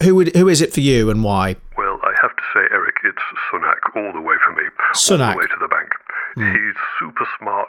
who 0.00 0.14
would, 0.14 0.34
who 0.34 0.48
is 0.48 0.62
it 0.62 0.72
for 0.72 0.80
you 0.80 1.10
and 1.10 1.22
why? 1.22 1.56
Well, 1.76 2.00
I 2.02 2.16
have 2.22 2.34
to 2.34 2.42
say, 2.54 2.64
Eric, 2.72 2.96
it's 3.04 3.20
Sunak 3.52 3.84
all 3.94 4.12
the 4.16 4.24
way 4.24 4.36
for 4.46 4.52
me. 4.56 4.64
Sunak. 4.94 5.28
All 5.28 5.32
the 5.32 5.38
way 5.44 5.46
to 5.46 5.60
the 5.60 5.68
bank. 5.68 5.92
Mm. 6.36 6.54
He's 6.54 6.78
super 7.00 7.26
smart, 7.36 7.68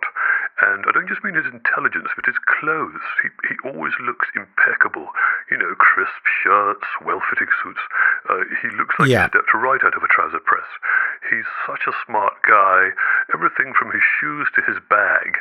and 0.62 0.86
I 0.86 0.92
don't 0.94 1.10
just 1.10 1.24
mean 1.24 1.34
his 1.34 1.48
intelligence, 1.50 2.08
but 2.16 2.28
his 2.28 2.38
clothes. 2.46 3.02
He, 3.24 3.30
he 3.50 3.56
always 3.66 3.94
looks 4.00 4.30
impeccable. 4.36 5.10
You 5.50 5.58
know, 5.58 5.74
crisp 5.76 6.24
shirts, 6.44 6.86
well 7.04 7.20
fitting 7.34 7.50
suits. 7.64 7.82
Uh, 8.30 8.46
he 8.62 8.70
looks 8.78 8.94
like 9.00 9.10
yeah. 9.10 9.26
he 9.26 9.36
stepped 9.36 9.52
right 9.58 9.82
out 9.84 9.98
of 9.98 10.04
a 10.04 10.12
trouser 10.12 10.44
press. 10.44 10.68
He's 11.34 11.50
such 11.66 11.90
a 11.90 11.96
smart 12.06 12.36
guy. 12.46 12.94
Everything 13.34 13.74
from 13.74 13.90
his 13.92 14.06
shoes 14.20 14.48
to 14.54 14.62
his 14.70 14.78
bag. 14.88 15.40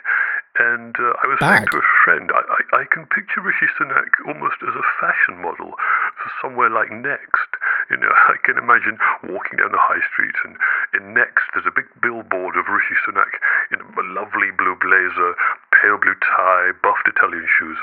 And 0.59 0.99
uh, 0.99 1.15
I 1.23 1.27
was 1.31 1.39
bag. 1.39 1.63
saying 1.63 1.71
to 1.71 1.79
a 1.79 1.89
friend, 2.03 2.27
I, 2.35 2.43
I, 2.43 2.83
I 2.83 2.85
can 2.91 3.07
picture 3.07 3.39
Rishi 3.39 3.71
Sunak 3.79 4.11
almost 4.27 4.59
as 4.67 4.75
a 4.75 4.87
fashion 4.99 5.39
model 5.39 5.79
for 6.19 6.29
somewhere 6.43 6.67
like 6.67 6.91
Next. 6.91 7.51
You 7.91 7.99
know, 8.03 8.11
I 8.33 8.37
can 8.43 8.59
imagine 8.59 8.99
walking 9.31 9.63
down 9.63 9.71
the 9.71 9.81
high 9.81 10.03
street 10.11 10.35
and 10.43 10.59
in 10.99 11.15
Next 11.15 11.47
there's 11.55 11.69
a 11.69 11.75
big 11.75 11.87
billboard 12.03 12.59
of 12.59 12.67
Rishi 12.67 12.99
Sunak 13.07 13.39
in 13.71 13.79
a 13.79 14.05
lovely 14.11 14.51
blue 14.51 14.75
blazer, 14.83 15.39
pale 15.79 15.99
blue 16.03 16.19
tie, 16.27 16.75
buffed 16.83 17.07
Italian 17.07 17.47
shoes. 17.47 17.79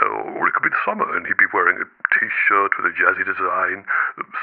Uh, 0.00 0.40
or 0.40 0.48
it 0.48 0.56
could 0.56 0.64
be 0.64 0.72
the 0.72 0.86
summer 0.88 1.04
and 1.14 1.26
he'd 1.28 1.36
be 1.36 1.50
wearing 1.52 1.76
a 1.76 1.86
t-shirt 2.52 2.72
with 2.76 2.92
a 2.92 2.94
jazzy 2.96 3.24
design, 3.24 3.84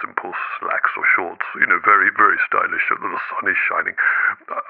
simple 0.02 0.34
slacks 0.60 0.90
or 0.98 1.04
shorts, 1.16 1.46
you 1.60 1.68
know, 1.68 1.80
very, 1.84 2.10
very 2.16 2.38
stylish. 2.48 2.82
The 2.90 2.96
sun 2.98 3.50
is 3.50 3.58
shining. 3.70 3.94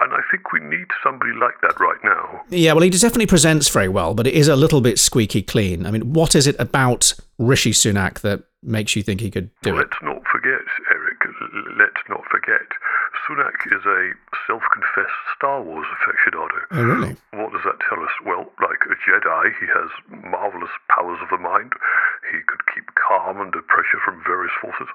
And 0.01 0.13
I 0.13 0.22
think 0.31 0.51
we 0.51 0.60
need 0.60 0.88
somebody 1.03 1.31
like 1.34 1.62
that 1.62 1.79
right 1.79 2.00
now. 2.03 2.41
Yeah, 2.50 2.74
well, 2.74 2.84
he 2.84 2.89
definitely 2.89 3.27
presents 3.27 3.69
very 3.69 3.89
well, 3.89 4.13
but 4.13 4.27
it 4.27 4.34
is 4.34 4.48
a 4.48 4.55
little 4.55 4.81
bit 4.81 5.00
squeaky 5.00 5.41
clean. 5.41 5.86
I 5.86 5.91
mean, 5.91 6.13
what 6.13 6.36
is 6.36 6.48
it 6.48 6.55
about 6.60 7.13
Rishi 7.38 7.72
Sunak 7.72 8.22
that 8.22 8.43
makes 8.62 8.96
you 8.96 9.03
think 9.03 9.22
he 9.22 9.31
could 9.31 9.50
do 9.62 9.74
well, 9.74 9.81
it? 9.81 9.88
Let's 9.91 10.03
not 10.03 10.22
forget, 10.27 10.65
Eric, 10.91 11.17
let's 11.77 12.03
not 12.10 12.24
forget 12.29 12.67
Sunak 13.27 13.55
is 13.72 13.86
a 13.86 14.12
self-confessed 14.48 15.22
Star 15.36 15.62
Wars 15.62 15.86
aficionado. 15.88 16.60
Oh, 16.72 16.84
really? 16.84 17.15
What 17.31 17.53
does 17.53 17.62
that 17.63 17.77
tell 17.88 18.01
us? 18.03 18.12
Well, 18.25 18.51
like 18.60 18.81
a 18.89 18.96
Jedi, 19.05 19.53
he 19.60 19.67
has 19.67 19.89
marvelous 20.25 20.72
powers 20.89 21.19
of 21.22 21.29
the 21.29 21.38
mind. 21.38 21.74
He 22.31 22.43
could 22.45 22.61
keep 22.73 22.85
calm 22.95 23.39
under 23.39 23.61
pressure 23.63 23.99
from 24.03 24.21
various 24.27 24.53
forces, 24.61 24.88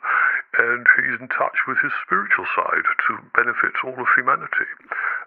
and 0.58 0.86
he's 1.00 1.18
in 1.20 1.28
touch 1.28 1.56
with 1.66 1.78
his 1.82 1.90
spiritual 2.04 2.46
side 2.54 2.84
to 3.08 3.10
benefit 3.34 3.74
all 3.82 3.96
of 3.96 4.08
humanity. 4.14 4.68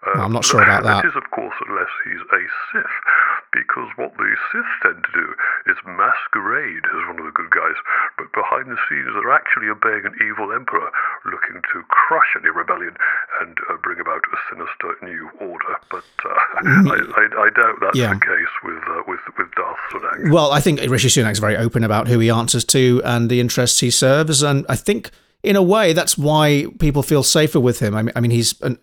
Uh, 0.05 0.21
I'm 0.21 0.31
not 0.31 0.45
sure 0.45 0.63
about 0.63 0.83
that. 0.87 1.03
That 1.03 1.09
is, 1.09 1.17
of 1.17 1.29
course, 1.31 1.55
unless 1.67 1.91
he's 2.05 2.21
a 2.21 2.41
Sith, 2.71 2.97
because 3.57 3.89
what 3.97 4.13
the 4.21 4.29
Sith 4.53 4.73
tend 4.85 5.01
to 5.01 5.13
do 5.17 5.27
is 5.65 5.77
masquerade 5.89 6.85
as 6.85 7.01
one 7.09 7.17
of 7.17 7.25
the 7.25 7.33
good 7.33 7.49
guys, 7.49 7.73
but 8.21 8.29
behind 8.37 8.69
the 8.69 8.77
scenes 8.85 9.09
they're 9.17 9.33
actually 9.33 9.73
obeying 9.73 10.05
an 10.05 10.13
evil 10.21 10.53
emperor 10.53 10.93
looking 11.25 11.65
to 11.73 11.81
crush 11.89 12.37
any 12.37 12.53
rebellion 12.53 12.93
and 13.41 13.57
uh, 13.69 13.81
bring 13.81 13.99
about 13.99 14.21
a 14.29 14.37
sinister 14.53 14.93
new 15.01 15.25
order. 15.41 15.73
But 15.89 16.05
uh, 16.21 16.37
mm. 16.61 16.85
I, 16.93 16.97
I, 17.17 17.23
I, 17.45 17.49
doubt 17.49 17.81
that's 17.81 17.97
yeah. 17.97 18.13
the 18.13 18.21
case 18.21 18.53
with, 18.63 18.83
uh, 18.85 19.01
with 19.09 19.25
with 19.37 19.49
Darth 19.57 19.81
Sunak. 19.89 20.31
Well, 20.31 20.51
I 20.51 20.61
think 20.61 20.79
Rishi 20.85 21.09
Sunak's 21.09 21.39
very 21.39 21.57
open 21.57 21.83
about 21.83 22.07
who 22.07 22.19
he 22.19 22.29
answers 22.29 22.63
to 22.77 23.01
and 23.03 23.29
the 23.29 23.39
interests 23.39 23.79
he 23.79 23.89
serves, 23.89 24.43
and 24.43 24.65
I 24.69 24.75
think 24.75 25.11
in 25.43 25.55
a 25.55 25.63
way 25.63 25.93
that's 25.93 26.17
why 26.17 26.67
people 26.79 27.03
feel 27.03 27.23
safer 27.23 27.59
with 27.59 27.79
him. 27.79 27.95
I 27.95 28.03
mean, 28.03 28.13
I 28.15 28.19
mean 28.19 28.31
he's 28.31 28.59
an 28.61 28.77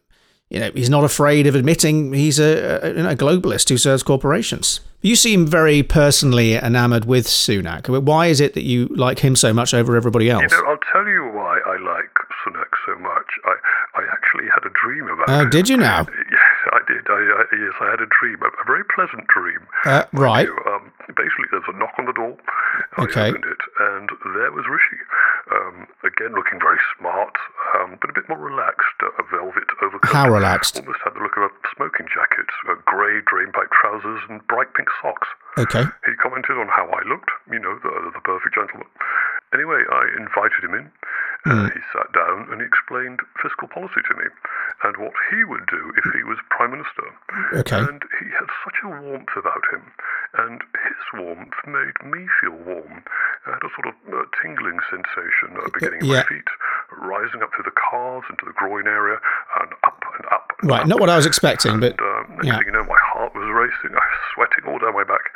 you 0.50 0.60
know, 0.60 0.70
he's 0.74 0.90
not 0.90 1.04
afraid 1.04 1.46
of 1.46 1.54
admitting 1.54 2.12
he's 2.12 2.38
a, 2.38 2.80
a, 2.82 3.10
a, 3.10 3.16
globalist 3.16 3.68
who 3.70 3.78
serves 3.78 4.02
corporations. 4.02 4.80
You 5.00 5.16
seem 5.16 5.46
very 5.46 5.82
personally 5.82 6.54
enamored 6.54 7.06
with 7.06 7.26
Sunak. 7.26 7.88
Why 7.88 8.26
is 8.26 8.40
it 8.40 8.54
that 8.54 8.62
you 8.62 8.86
like 8.88 9.18
him 9.18 9.36
so 9.36 9.52
much 9.52 9.74
over 9.74 9.96
everybody 9.96 10.30
else? 10.30 10.42
You 10.42 10.48
know, 10.48 10.64
I'll 10.68 10.84
tell 10.92 11.06
you 11.06 11.24
why 11.34 11.60
I 11.66 11.76
like 11.76 12.12
Sunak 12.44 12.72
so 12.86 12.98
much. 13.00 13.28
I, 13.44 13.54
I 14.00 14.02
actually 14.12 14.48
had 14.48 14.64
a 14.64 14.72
dream 14.72 15.08
about 15.08 15.28
Oh, 15.28 15.48
did 15.48 15.68
you 15.68 15.76
now? 15.76 16.06
Yes, 16.34 16.72
I 16.72 16.80
did. 16.88 17.04
I, 17.08 17.20
I, 17.20 17.44
yes, 17.52 17.74
I 17.80 17.90
had 17.90 18.00
a 18.00 18.08
dream, 18.08 18.40
a, 18.42 18.48
a 18.48 18.64
very 18.66 18.84
pleasant 18.94 19.28
dream. 19.28 19.60
Uh, 19.84 20.04
right. 20.12 20.48
Um, 20.66 20.90
basically, 21.08 21.46
there's 21.50 21.68
a 21.68 21.76
knock 21.76 21.92
on 21.98 22.06
the 22.06 22.12
door. 22.12 22.36
Okay. 22.98 23.28
Opened 23.28 23.44
it, 23.44 23.60
and 23.78 24.08
there 24.34 24.50
was 24.52 24.64
Rishi. 24.68 24.98
Um, 25.54 25.86
again, 26.02 26.34
looking 26.34 26.58
very 26.58 26.82
smart, 26.98 27.38
um, 27.78 27.96
but 28.00 28.10
a 28.10 28.12
bit 28.12 28.26
more 28.28 28.38
relaxed. 28.42 28.98
Uh, 28.98 29.14
a 29.18 29.24
velvet 29.30 29.70
overcoat. 29.82 30.10
How 30.10 30.26
relaxed? 30.26 30.74
Almost 30.78 30.98
had 31.04 31.14
the 31.14 31.22
look 31.22 31.38
of 31.38 31.46
a 31.46 31.52
smoking 31.76 32.10
jacket, 32.10 32.50
uh, 32.66 32.74
grey 32.84 33.22
drainpipe 33.22 33.70
trousers, 33.70 34.20
and 34.28 34.42
bright 34.50 34.74
pink 34.74 34.88
socks. 35.00 35.28
Okay. 35.58 35.86
He 36.04 36.18
commented 36.18 36.58
on 36.58 36.66
how 36.66 36.90
I 36.90 37.06
looked, 37.06 37.30
you 37.46 37.62
know, 37.62 37.78
the, 37.78 38.10
the 38.10 38.20
perfect 38.26 38.58
gentleman. 38.58 38.90
Anyway, 39.54 39.86
I 39.86 40.10
invited 40.18 40.66
him 40.66 40.74
in. 40.74 40.90
Uh, 41.46 41.68
he 41.70 41.80
sat 41.92 42.10
down 42.16 42.48
and 42.50 42.60
he 42.60 42.66
explained 42.66 43.20
fiscal 43.36 43.68
policy 43.68 44.00
to 44.08 44.16
me 44.16 44.24
and 44.82 44.96
what 44.96 45.12
he 45.30 45.44
would 45.44 45.66
do 45.68 45.92
if 45.94 46.04
he 46.16 46.24
was 46.24 46.38
Prime 46.48 46.72
Minister. 46.72 47.04
Okay. 47.52 47.78
And 47.78 48.02
he 48.18 48.32
had 48.32 48.48
such 48.64 48.80
a 48.82 48.88
warmth 48.88 49.28
about 49.36 49.62
him. 49.70 49.84
And 50.40 50.64
his 50.72 51.04
warmth 51.12 51.54
made 51.68 52.00
me 52.02 52.26
feel 52.40 52.56
warm. 52.64 53.04
I 53.46 53.56
had 53.56 53.62
a 53.62 53.70
sort 53.76 53.92
of 53.92 53.94
uh, 54.08 54.24
tingling 54.40 54.80
sensation 54.88 55.56
uh, 55.60 55.68
beginning 55.72 56.04
yeah. 56.04 56.24
my 56.24 56.24
feet, 56.24 56.48
rising 56.96 57.42
up 57.42 57.50
through 57.54 57.68
the 57.68 57.76
calves 57.76 58.24
into 58.30 58.44
the 58.44 58.56
groin 58.56 58.86
area, 58.86 59.20
and 59.60 59.70
up 59.84 60.00
and 60.16 60.24
up. 60.32 60.52
And 60.60 60.70
right, 60.70 60.82
up. 60.82 60.88
not 60.88 61.00
what 61.00 61.10
I 61.10 61.16
was 61.16 61.26
expecting, 61.26 61.76
and, 61.76 61.80
but. 61.80 62.00
Um, 62.00 62.40
yeah. 62.42 62.58
you 62.64 62.72
know, 62.72 62.84
my 62.84 62.98
heart 63.14 63.34
was 63.34 63.46
racing. 63.52 63.96
I 63.96 64.00
was 64.00 64.20
sweating 64.34 64.64
all 64.66 64.78
down 64.78 64.94
my 64.94 65.04
back 65.04 65.30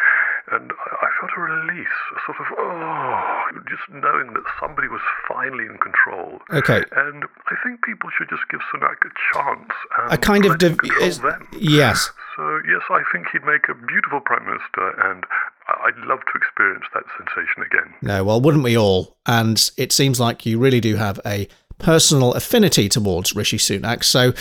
and 0.52 0.72
I 0.72 1.08
felt 1.20 1.32
a 1.36 1.40
release, 1.40 1.98
a 2.16 2.20
sort 2.24 2.38
of 2.40 2.46
oh, 2.56 3.60
just 3.68 3.84
knowing 3.92 4.32
that 4.32 4.44
somebody 4.60 4.88
was 4.88 5.00
finally 5.28 5.64
in 5.64 5.76
control. 5.78 6.40
Okay. 6.52 6.84
And 6.96 7.24
I 7.24 7.56
think 7.62 7.82
people 7.82 8.08
should 8.16 8.28
just 8.28 8.42
give 8.50 8.60
Sunak 8.72 8.96
a 9.04 9.12
chance. 9.32 9.72
a 10.10 10.18
kind 10.18 10.46
of 10.46 10.58
div- 10.58 10.80
is, 11.00 11.20
them. 11.20 11.46
yes. 11.52 12.10
So 12.36 12.60
yes, 12.64 12.82
I 12.90 13.02
think 13.12 13.26
he'd 13.32 13.44
make 13.44 13.68
a 13.68 13.74
beautiful 13.74 14.20
prime 14.20 14.46
minister, 14.46 14.94
and 15.10 15.24
I'd 15.68 15.96
love 16.06 16.20
to 16.20 16.38
experience 16.38 16.84
that 16.94 17.04
sensation 17.16 17.62
again. 17.62 17.94
No, 18.02 18.25
well, 18.25 18.40
wouldn't 18.40 18.64
we 18.64 18.76
all? 18.76 19.16
And 19.26 19.70
it 19.76 19.92
seems 19.92 20.18
like 20.18 20.46
you 20.46 20.58
really 20.58 20.80
do 20.80 20.96
have 20.96 21.20
a 21.26 21.48
personal 21.78 22.34
affinity 22.34 22.88
towards 22.88 23.37
Rishi 23.37 23.58
Sunak. 23.58 24.02
So, 24.02 24.32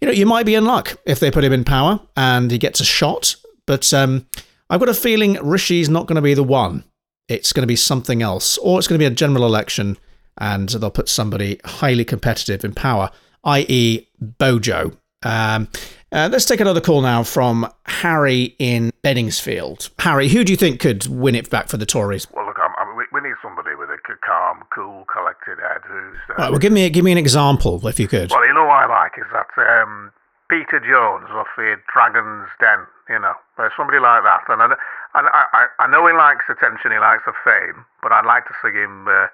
you 0.00 0.06
know, 0.06 0.12
you 0.12 0.26
might 0.26 0.46
be 0.46 0.54
in 0.54 0.64
luck 0.64 0.98
if 1.06 1.20
they 1.20 1.30
put 1.30 1.44
him 1.44 1.52
in 1.52 1.64
power 1.64 2.00
and 2.16 2.50
he 2.50 2.58
gets 2.58 2.80
a 2.80 2.84
shot. 2.84 3.36
But 3.66 3.92
um, 3.94 4.26
I've 4.68 4.80
got 4.80 4.88
a 4.88 4.94
feeling 4.94 5.34
Rishi's 5.34 5.88
not 5.88 6.06
going 6.06 6.16
to 6.16 6.22
be 6.22 6.34
the 6.34 6.42
one. 6.42 6.84
It's 7.28 7.52
going 7.52 7.62
to 7.62 7.68
be 7.68 7.76
something 7.76 8.20
else, 8.20 8.58
or 8.58 8.78
it's 8.78 8.88
going 8.88 8.98
to 8.98 9.02
be 9.02 9.10
a 9.10 9.14
general 9.14 9.46
election, 9.46 9.96
and 10.38 10.68
they'll 10.68 10.90
put 10.90 11.08
somebody 11.08 11.60
highly 11.64 12.04
competitive 12.04 12.64
in 12.64 12.74
power, 12.74 13.10
i.e., 13.44 14.08
Bojo. 14.20 14.92
Um, 15.22 15.68
uh, 16.12 16.28
let's 16.30 16.44
take 16.44 16.60
another 16.60 16.80
call 16.80 17.00
now 17.00 17.22
from 17.22 17.66
Harry 17.86 18.54
in 18.58 18.90
Beddingsfield. 19.02 19.90
Harry, 19.98 20.28
who 20.28 20.44
do 20.44 20.52
you 20.52 20.58
think 20.58 20.78
could 20.78 21.06
win 21.06 21.34
it 21.34 21.48
back 21.48 21.68
for 21.68 21.78
the 21.78 21.86
Tories? 21.86 22.26
Well, 22.32 22.44
look, 22.44 22.58
I'm, 22.60 22.72
I'm, 22.78 22.94
we, 22.96 23.20
need 23.20 23.36
somebody 23.40 23.74
with 23.74 23.88
a 23.88 23.96
calm, 24.20 24.62
cool, 24.74 25.06
collected 25.06 25.58
head 25.58 25.80
who's. 25.88 26.18
Uh, 26.28 26.34
Right, 26.34 26.50
well, 26.50 26.58
give 26.58 26.72
me 26.72 26.88
give 26.90 27.04
me 27.04 27.12
an 27.12 27.18
example 27.18 27.86
if 27.88 27.98
you 27.98 28.08
could. 28.08 28.30
Well, 28.30 28.46
you 28.46 28.52
know 28.52 28.64
what 28.64 28.84
I 28.84 28.86
like 28.86 29.12
is 29.16 29.24
that 29.32 29.48
um, 29.56 30.12
Peter 30.50 30.80
Jones 30.80 31.30
off 31.30 31.48
the 31.56 31.76
Dragon's 31.92 32.48
Den. 32.60 32.86
You 33.08 33.18
know, 33.18 33.34
there's 33.56 33.72
somebody 33.76 33.98
like 33.98 34.22
that, 34.22 34.44
and 34.48 34.60
I, 34.60 34.66
and 35.14 35.26
I, 35.28 35.44
I, 35.52 35.66
I 35.80 35.86
know 35.88 36.06
he 36.06 36.12
likes 36.12 36.44
attention, 36.48 36.92
he 36.92 36.98
likes 36.98 37.24
the 37.26 37.32
fame, 37.44 37.84
but 38.02 38.12
I'd 38.12 38.24
like 38.24 38.46
to 38.46 38.54
see 38.62 38.72
him, 38.72 39.08
uh, 39.08 39.26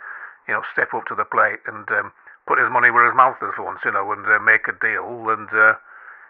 you 0.48 0.54
know, 0.54 0.62
step 0.72 0.94
up 0.94 1.06
to 1.06 1.14
the 1.14 1.24
plate 1.24 1.60
and 1.66 1.88
um, 1.90 2.12
put 2.48 2.58
his 2.58 2.72
money 2.72 2.90
where 2.90 3.06
his 3.06 3.14
mouth 3.14 3.36
is 3.42 3.52
for 3.54 3.64
once, 3.64 3.80
you 3.84 3.92
know, 3.92 4.10
and 4.10 4.26
uh, 4.26 4.40
make 4.40 4.66
a 4.66 4.74
deal 4.80 5.28
and. 5.28 5.48
Uh, 5.52 5.74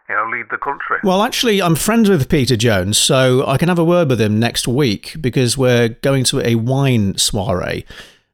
you 0.08 0.14
know, 0.14 0.26
lead 0.32 0.46
the 0.50 0.56
country. 0.56 0.96
Well, 1.04 1.22
actually, 1.22 1.60
I'm 1.60 1.76
friends 1.76 2.08
with 2.08 2.30
Peter 2.30 2.56
Jones, 2.56 2.96
so 2.96 3.46
I 3.46 3.58
can 3.58 3.68
have 3.68 3.78
a 3.78 3.84
word 3.84 4.08
with 4.08 4.18
him 4.18 4.40
next 4.40 4.66
week 4.66 5.14
because 5.20 5.58
we're 5.58 5.90
going 5.90 6.24
to 6.24 6.40
a 6.46 6.54
wine 6.54 7.18
soiree 7.18 7.84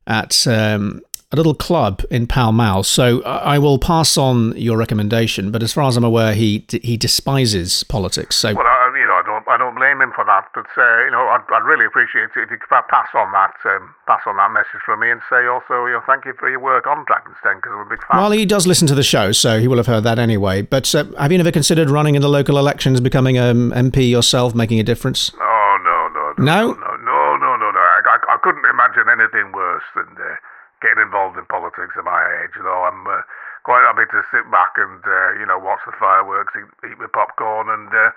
at 0.06 0.46
um, 0.46 1.00
a 1.32 1.36
little 1.36 1.54
club 1.54 2.04
in 2.10 2.28
Pall 2.28 2.52
Mall. 2.52 2.84
So 2.84 3.22
I 3.22 3.54
I 3.54 3.58
will 3.58 3.78
pass 3.78 4.16
on 4.16 4.56
your 4.56 4.76
recommendation. 4.76 5.50
But 5.50 5.62
as 5.64 5.72
far 5.72 5.88
as 5.88 5.96
I'm 5.96 6.04
aware, 6.04 6.34
he 6.34 6.64
he 6.82 6.96
despises 6.96 7.82
politics. 7.84 8.36
So 8.36 8.54
Well, 8.54 8.66
I, 8.66 8.96
you 8.96 9.06
know, 9.06 9.14
I 9.14 9.22
don't, 9.44 9.52
I 9.52 9.56
don't 9.58 9.74
blame 9.76 10.00
him 10.00 10.12
for 10.14 10.24
that. 10.24 10.48
But 10.54 10.66
uh, 10.76 11.04
you 11.04 11.10
know, 11.12 11.28
I'd, 11.28 11.44
I'd 11.52 11.62
really 11.64 11.84
appreciate 11.84 12.32
it 12.36 12.40
if 12.44 12.50
you 12.50 12.56
could 12.56 12.68
pass 12.88 13.08
on 13.14 13.32
that, 13.32 13.54
um, 13.64 13.94
pass 14.06 14.22
on 14.26 14.36
that 14.38 14.50
message 14.52 14.80
from 14.84 15.00
me, 15.00 15.10
and 15.10 15.20
say 15.28 15.46
also, 15.46 15.84
you 15.86 15.92
know, 15.92 16.02
thank 16.06 16.24
you 16.24 16.32
for 16.38 16.48
your 16.48 16.60
work 16.60 16.86
on 16.86 17.04
Dragon's 17.06 17.36
Den 17.44 17.56
because 17.56 17.72
I'm 17.74 17.86
a 17.86 17.90
big 17.90 18.00
fan. 18.06 18.16
Well, 18.20 18.30
he 18.32 18.46
does 18.46 18.66
listen 18.66 18.88
to 18.88 18.94
the 18.94 19.02
show, 19.04 19.32
so 19.32 19.60
he 19.60 19.68
will 19.68 19.76
have 19.76 19.86
heard 19.86 20.04
that 20.04 20.18
anyway. 20.18 20.62
But 20.62 20.94
uh, 20.94 21.04
have 21.18 21.30
you 21.32 21.38
never 21.38 21.52
considered 21.52 21.90
running 21.90 22.14
in 22.14 22.22
the 22.22 22.28
local 22.32 22.56
elections, 22.58 23.00
becoming 23.00 23.36
an 23.36 23.70
MP 23.70 24.08
yourself, 24.08 24.54
making 24.54 24.80
a 24.80 24.84
difference? 24.84 25.30
oh 25.40 25.76
no, 25.84 26.08
no, 26.08 26.24
No? 26.38 26.72
no, 26.72 26.96
no, 26.96 26.96
no, 27.04 27.36
no, 27.36 27.50
no, 27.56 27.68
no. 27.70 27.80
I, 27.80 28.00
I, 28.06 28.34
I 28.34 28.36
couldn't 28.42 28.64
imagine 28.64 29.06
anything 29.12 29.52
worse 29.52 29.84
than 29.94 30.08
uh, 30.16 30.34
getting 30.82 31.02
involved 31.02 31.36
in 31.38 31.44
politics 31.46 31.94
at 31.96 32.04
my 32.04 32.20
age. 32.42 32.50
You 32.56 32.64
know, 32.64 32.84
I'm 32.88 33.06
uh, 33.06 33.20
quite 33.64 33.84
happy 33.88 34.04
to 34.10 34.20
sit 34.32 34.44
back 34.50 34.76
and 34.76 35.00
uh, 35.04 35.32
you 35.40 35.46
know 35.46 35.58
watch 35.58 35.80
the 35.86 35.92
fireworks, 35.98 36.52
eat, 36.56 36.68
eat 36.90 36.98
my 36.98 37.06
popcorn, 37.12 37.68
and 37.68 37.88
uh, 37.88 38.10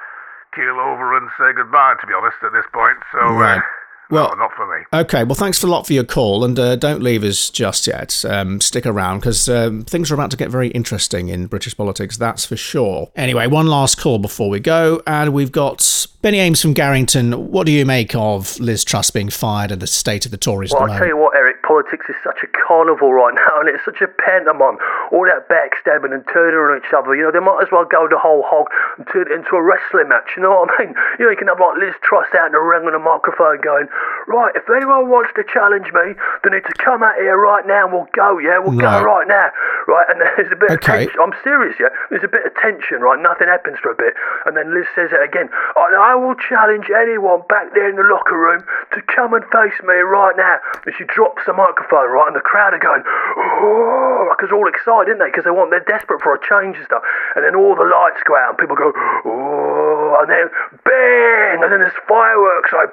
keel 0.55 0.79
over 0.79 1.15
and 1.17 1.29
say 1.37 1.53
goodbye. 1.55 1.95
To 2.01 2.07
be 2.07 2.13
honest, 2.13 2.37
at 2.43 2.51
this 2.53 2.65
point, 2.73 2.97
so 3.11 3.19
Right. 3.33 3.57
uh, 3.57 3.61
Well- 4.09 4.29
no, 4.29 4.35
not 4.45 4.51
for 4.55 4.65
me. 4.65 4.85
Okay, 4.93 5.23
well, 5.25 5.35
thanks 5.35 5.61
a 5.63 5.67
lot 5.67 5.85
for 5.85 5.91
your 5.91 6.05
call, 6.05 6.45
and 6.45 6.57
uh, 6.57 6.77
don't 6.77 7.03
leave 7.03 7.23
us 7.25 7.49
just 7.49 7.87
yet. 7.87 8.23
Um, 8.27 8.61
stick 8.61 8.85
around 8.85 9.19
because 9.19 9.49
um, 9.49 9.83
things 9.83 10.09
are 10.09 10.13
about 10.13 10.31
to 10.31 10.37
get 10.37 10.49
very 10.49 10.69
interesting 10.69 11.27
in 11.27 11.47
British 11.47 11.75
politics, 11.75 12.15
that's 12.15 12.45
for 12.45 12.55
sure. 12.55 13.11
Anyway, 13.17 13.47
one 13.47 13.67
last 13.67 13.99
call 13.99 14.17
before 14.17 14.49
we 14.49 14.61
go, 14.61 15.01
and 15.05 15.33
we've 15.33 15.51
got 15.51 16.07
Benny 16.27 16.43
Ames 16.43 16.61
from 16.61 16.73
Garrington. 16.73 17.31
What 17.55 17.63
do 17.65 17.71
you 17.71 17.85
make 17.85 18.11
of 18.13 18.59
Liz 18.59 18.83
Truss 18.83 19.11
being 19.11 19.29
fired 19.29 19.71
and 19.71 19.79
the 19.79 19.87
state 19.87 20.25
of 20.25 20.31
the 20.35 20.37
Tories 20.37 20.73
Well, 20.75 20.83
the 20.85 20.91
I'll 20.91 20.99
tell 20.99 21.07
you 21.07 21.15
what, 21.15 21.31
Eric, 21.39 21.63
politics 21.63 22.03
is 22.09 22.19
such 22.21 22.43
a 22.43 22.47
carnival 22.51 23.13
right 23.15 23.31
now, 23.33 23.59
and 23.63 23.69
it's 23.71 23.79
such 23.87 24.03
a 24.03 24.11
pantomime. 24.11 24.75
All 25.15 25.23
that 25.23 25.47
backstabbing 25.47 26.11
and 26.11 26.27
turning 26.27 26.59
on 26.59 26.75
each 26.83 26.91
other, 26.91 27.15
you 27.15 27.23
know, 27.23 27.31
they 27.31 27.39
might 27.39 27.63
as 27.63 27.71
well 27.71 27.87
go 27.87 28.11
the 28.11 28.19
whole 28.19 28.43
hog 28.43 28.67
and 28.99 29.07
turn 29.07 29.31
it 29.31 29.39
into 29.39 29.55
a 29.55 29.63
wrestling 29.63 30.11
match, 30.11 30.35
you 30.35 30.43
know 30.43 30.51
what 30.51 30.67
I 30.75 30.83
mean? 30.83 30.91
You 31.15 31.25
know, 31.25 31.31
you 31.31 31.39
can 31.39 31.47
have 31.47 31.63
like 31.63 31.79
Liz 31.79 31.95
Truss 32.03 32.27
out 32.35 32.51
in 32.51 32.51
the 32.51 32.59
ring 32.59 32.83
on 32.83 32.91
a 32.91 32.99
microphone 32.99 33.63
going, 33.63 33.87
right, 34.27 34.51
if 34.51 34.67
anyone 34.67 35.07
wants 35.07 35.31
to 35.39 35.47
challenge 35.47 35.95
me, 35.95 36.11
they 36.43 36.51
need 36.51 36.67
to 36.67 36.75
come 36.75 37.07
out 37.07 37.15
here 37.23 37.39
right 37.39 37.63
now 37.63 37.87
and 37.87 37.95
we'll 37.95 38.11
go, 38.11 38.35
yeah? 38.35 38.59
We'll 38.59 38.75
Right. 38.75 38.99
go 38.99 39.07
right 39.07 39.27
now, 39.31 39.47
right? 39.87 40.11
And 40.11 40.19
there's 40.35 40.51
a 40.51 40.59
bit 40.59 40.75
Okay. 40.75 41.07
of 41.07 41.15
tension. 41.15 41.19
I'm 41.23 41.31
serious, 41.39 41.79
yeah? 41.79 41.87
There's 42.11 42.27
a 42.27 42.31
bit 42.31 42.43
of 42.43 42.51
tension, 42.59 42.99
right? 42.99 43.15
Nothing 43.15 43.47
happens 43.47 43.79
for 43.79 43.95
a 43.95 43.95
bit. 43.95 44.11
And 44.43 44.59
then 44.59 44.75
Liz 44.75 44.91
says 44.91 45.15
it 45.15 45.23
again. 45.23 45.47
Oh, 45.79 45.87
I, 45.87 46.11
I 46.11 46.15
will 46.17 46.35
challenge 46.35 46.89
anyone 46.89 47.41
back 47.47 47.73
there 47.73 47.89
in 47.89 47.95
the 47.95 48.07
locker 48.07 48.37
room 48.37 48.65
to 48.93 49.01
come 49.13 49.33
and 49.33 49.43
face 49.53 49.77
me 49.85 49.95
right 50.01 50.35
now. 50.35 50.57
And 50.85 50.93
she 50.97 51.05
drops 51.05 51.43
the 51.45 51.53
microphone, 51.53 52.09
right? 52.11 52.27
And 52.27 52.35
the 52.35 52.45
crowd 52.45 52.73
are 52.73 52.81
going, 52.81 53.03
oh, 53.05 54.33
because 54.35 54.51
all 54.51 54.67
excited, 54.67 55.15
aren't 55.15 55.19
they? 55.19 55.29
Because 55.29 55.45
they 55.45 55.53
want, 55.53 55.71
they're 55.71 55.85
desperate 55.85 56.21
for 56.21 56.33
a 56.35 56.41
change 56.41 56.77
and 56.77 56.85
stuff. 56.85 57.03
And 57.35 57.45
then 57.45 57.55
all 57.55 57.75
the 57.75 57.87
lights 57.87 58.21
go 58.25 58.35
out 58.35 58.55
and 58.55 58.57
people 58.57 58.75
go, 58.75 58.91
oh, 58.93 60.17
and 60.21 60.29
then 60.29 60.49
bang, 60.83 61.63
and 61.63 61.69
then 61.71 61.79
there's 61.79 61.99
fireworks, 62.07 62.71
like, 62.73 62.91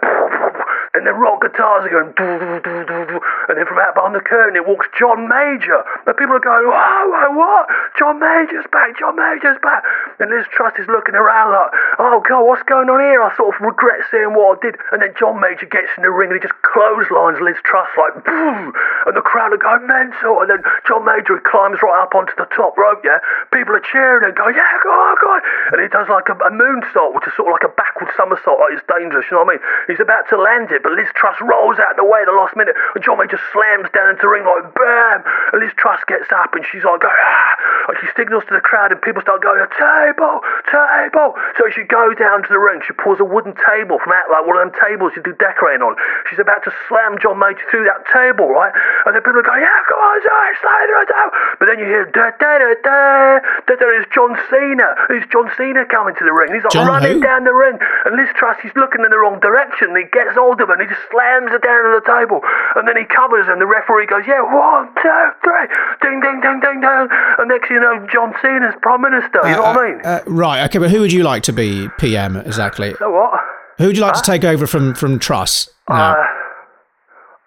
and 0.95 1.07
then 1.07 1.15
rock 1.19 1.43
guitars 1.43 1.85
are 1.87 1.93
going, 1.93 2.15
and 2.17 3.55
then 3.59 3.67
from 3.67 3.79
out 3.79 3.95
behind 3.95 4.15
the 4.15 4.23
curtain 4.23 4.55
it 4.57 4.67
walks 4.67 4.87
John 4.97 5.27
Major. 5.29 5.83
And 6.07 6.17
people 6.17 6.37
are 6.37 6.45
going, 6.45 6.67
whoa, 6.67 7.35
what? 7.35 7.67
John 7.99 8.19
Major's 8.21 8.67
back, 8.71 8.99
John 8.99 9.17
Major's 9.17 9.59
back. 9.63 9.83
And 10.19 10.31
Liz 10.31 10.47
Truss 10.55 10.79
is 10.79 10.87
looking 10.87 11.15
around 11.15 11.53
like, 11.53 11.71
oh 11.99 12.23
God, 12.23 12.47
what's 12.47 12.63
going 12.65 12.89
on 12.89 13.01
I 13.21 13.29
sort 13.37 13.55
of 13.55 13.61
regret 13.61 14.01
saying 14.11 14.33
what 14.33 14.57
I 14.57 14.57
did. 14.64 14.75
And 14.93 15.03
then 15.03 15.12
John 15.19 15.40
Major 15.40 15.67
gets 15.67 15.93
in 15.97 16.03
the 16.03 16.11
ring 16.11 16.33
and 16.33 16.40
he 16.40 16.43
just 16.43 16.57
clotheslines 16.64 17.40
Liz 17.45 17.61
Truss 17.64 17.88
like, 18.01 18.25
boom. 18.25 18.73
And 19.05 19.14
the 19.14 19.25
crowd 19.25 19.53
are 19.53 19.61
going 19.61 19.87
mental. 19.87 20.40
And 20.40 20.49
then 20.49 20.62
John 20.88 21.05
Major 21.05 21.37
climbs 21.45 21.85
right 21.85 22.01
up 22.01 22.17
onto 22.17 22.33
the 22.40 22.49
top 22.57 22.79
rope, 22.81 23.05
yeah. 23.05 23.21
People 23.53 23.77
are 23.77 23.85
cheering 23.85 24.25
and 24.25 24.33
going, 24.33 24.57
yeah, 24.57 24.73
go 24.81 24.90
on, 24.90 25.14
go 25.21 25.29
on. 25.37 25.43
And 25.75 25.79
he 25.85 25.88
does 25.93 26.09
like 26.09 26.33
a, 26.33 26.37
a 26.40 26.51
moonsault, 26.51 27.12
which 27.12 27.29
is 27.29 27.37
sort 27.37 27.53
of 27.53 27.61
like 27.61 27.69
a 27.69 27.75
backward 27.77 28.09
somersault, 28.17 28.59
like 28.64 28.81
it's 28.81 28.87
dangerous, 28.88 29.29
you 29.29 29.37
know 29.37 29.45
what 29.45 29.59
I 29.59 29.61
mean? 29.61 29.62
He's 29.93 30.01
about 30.01 30.25
to 30.33 30.40
land 30.40 30.73
it, 30.73 30.81
but 30.81 30.97
Liz 30.97 31.11
Truss 31.12 31.37
rolls 31.45 31.77
out 31.77 31.95
of 31.95 31.99
the 32.01 32.09
way 32.09 32.25
at 32.25 32.29
the 32.31 32.38
last 32.38 32.57
minute. 32.57 32.75
And 32.97 33.05
John 33.05 33.21
Major 33.21 33.38
slams 33.53 33.93
down 33.93 34.17
into 34.17 34.25
the 34.25 34.33
ring 34.33 34.49
like, 34.49 34.73
bam. 34.73 35.21
And 35.53 35.61
Liz 35.61 35.77
Truss 35.77 36.01
gets 36.09 36.33
up 36.33 36.57
and 36.57 36.64
she's 36.64 36.87
like, 36.87 37.05
ah. 37.05 37.53
And 37.93 38.01
she 38.01 38.09
signals 38.17 38.49
to 38.49 38.57
the 38.57 38.64
crowd 38.64 38.90
and 38.95 39.03
people 39.03 39.21
start 39.21 39.45
going, 39.45 39.61
table, 39.77 40.40
table. 40.73 41.37
So 41.61 41.69
she 41.69 41.85
goes 41.85 42.17
down 42.17 42.43
to 42.43 42.51
the 42.51 42.59
ring. 42.59 42.81
She 42.87 42.93
pulls 42.98 43.20
a 43.20 43.26
wooden 43.26 43.54
table 43.66 43.98
from 43.98 44.12
out, 44.12 44.30
like 44.30 44.46
one 44.46 44.57
of 44.57 44.62
them 44.64 44.74
tables 44.80 45.12
you 45.16 45.22
do 45.22 45.35
decorating 45.37 45.83
on. 45.83 45.96
She's 46.30 46.38
about 46.38 46.64
to 46.64 46.72
slam 46.88 47.18
John 47.20 47.38
Major 47.38 47.62
through 47.70 47.85
that 47.87 48.07
table, 48.11 48.48
right? 48.50 48.72
And 49.07 49.14
then 49.14 49.22
people 49.22 49.40
are 49.40 49.46
going, 49.46 49.62
yeah, 49.62 49.80
come 49.87 50.00
on, 50.00 50.18
slide 50.24 50.87
through 50.88 51.07
the. 51.09 51.14
But 51.59 51.66
then 51.66 51.78
you 51.78 51.87
hear, 51.87 52.04
da 52.11 52.35
da 52.37 52.59
da 52.59 52.70
da, 52.83 53.40
da 53.66 53.74
da, 53.76 53.87
it's 53.98 54.11
John 54.12 54.37
Cena. 54.50 54.88
It's 55.11 55.26
John 55.30 55.50
Cena 55.57 55.87
coming 55.87 56.14
to 56.16 56.24
the 56.24 56.35
ring. 56.35 56.52
He's 56.54 56.64
like 56.64 56.74
John 56.74 56.88
running 56.88 57.20
who? 57.20 57.26
down 57.26 57.44
the 57.44 57.54
ring. 57.54 57.78
And 58.04 58.16
Liz 58.16 58.30
Truss, 58.37 58.59
he's 58.62 58.74
looking 58.74 59.04
in 59.04 59.11
the 59.11 59.18
wrong 59.18 59.40
direction. 59.40 59.94
And 59.94 59.98
he 59.98 60.07
gets 60.11 60.35
hold 60.35 60.61
of 60.61 60.68
her 60.68 60.74
and 60.74 60.83
he 60.83 60.88
just 60.88 61.04
slams 61.11 61.50
her 61.50 61.62
down 61.62 61.83
on 61.88 61.94
the 61.94 62.07
table. 62.07 62.42
And 62.76 62.87
then 62.88 62.96
he 62.98 63.07
covers 63.07 63.46
her 63.46 63.52
and 63.54 63.61
the 63.61 63.70
referee 63.70 64.07
goes, 64.07 64.26
yeah, 64.26 64.42
one, 64.42 64.90
two, 64.98 65.22
three, 65.42 65.66
ding, 66.02 66.20
ding, 66.20 66.40
ding, 66.42 66.61
ding, 66.61 66.80
ding. 66.83 67.07
And 67.38 67.48
next 67.48 67.68
thing 67.68 67.78
you 67.78 67.83
know, 67.83 68.07
John 68.11 68.35
Cena's 68.42 68.74
Prime 68.83 69.02
Minister. 69.02 69.40
You 69.44 69.57
know 69.57 69.62
what 69.62 69.78
I 69.78 69.88
mean? 69.88 69.98
Uh, 70.04 70.20
right, 70.26 70.64
okay, 70.66 70.78
but 70.78 70.90
who 70.90 71.00
would 71.00 71.12
you 71.12 71.22
like 71.22 71.42
to 71.44 71.52
be 71.52 71.88
PM 71.98 72.37
exactly? 72.37 72.84
So 72.99 73.11
what? 73.11 73.40
Who 73.79 73.87
would 73.87 73.97
you 73.97 74.03
like 74.03 74.14
to 74.14 74.23
take 74.23 74.44
over 74.44 74.66
from, 74.66 74.94
from 74.94 75.18
Truss? 75.18 75.68
now? 75.88 76.12
Uh, 76.12 76.25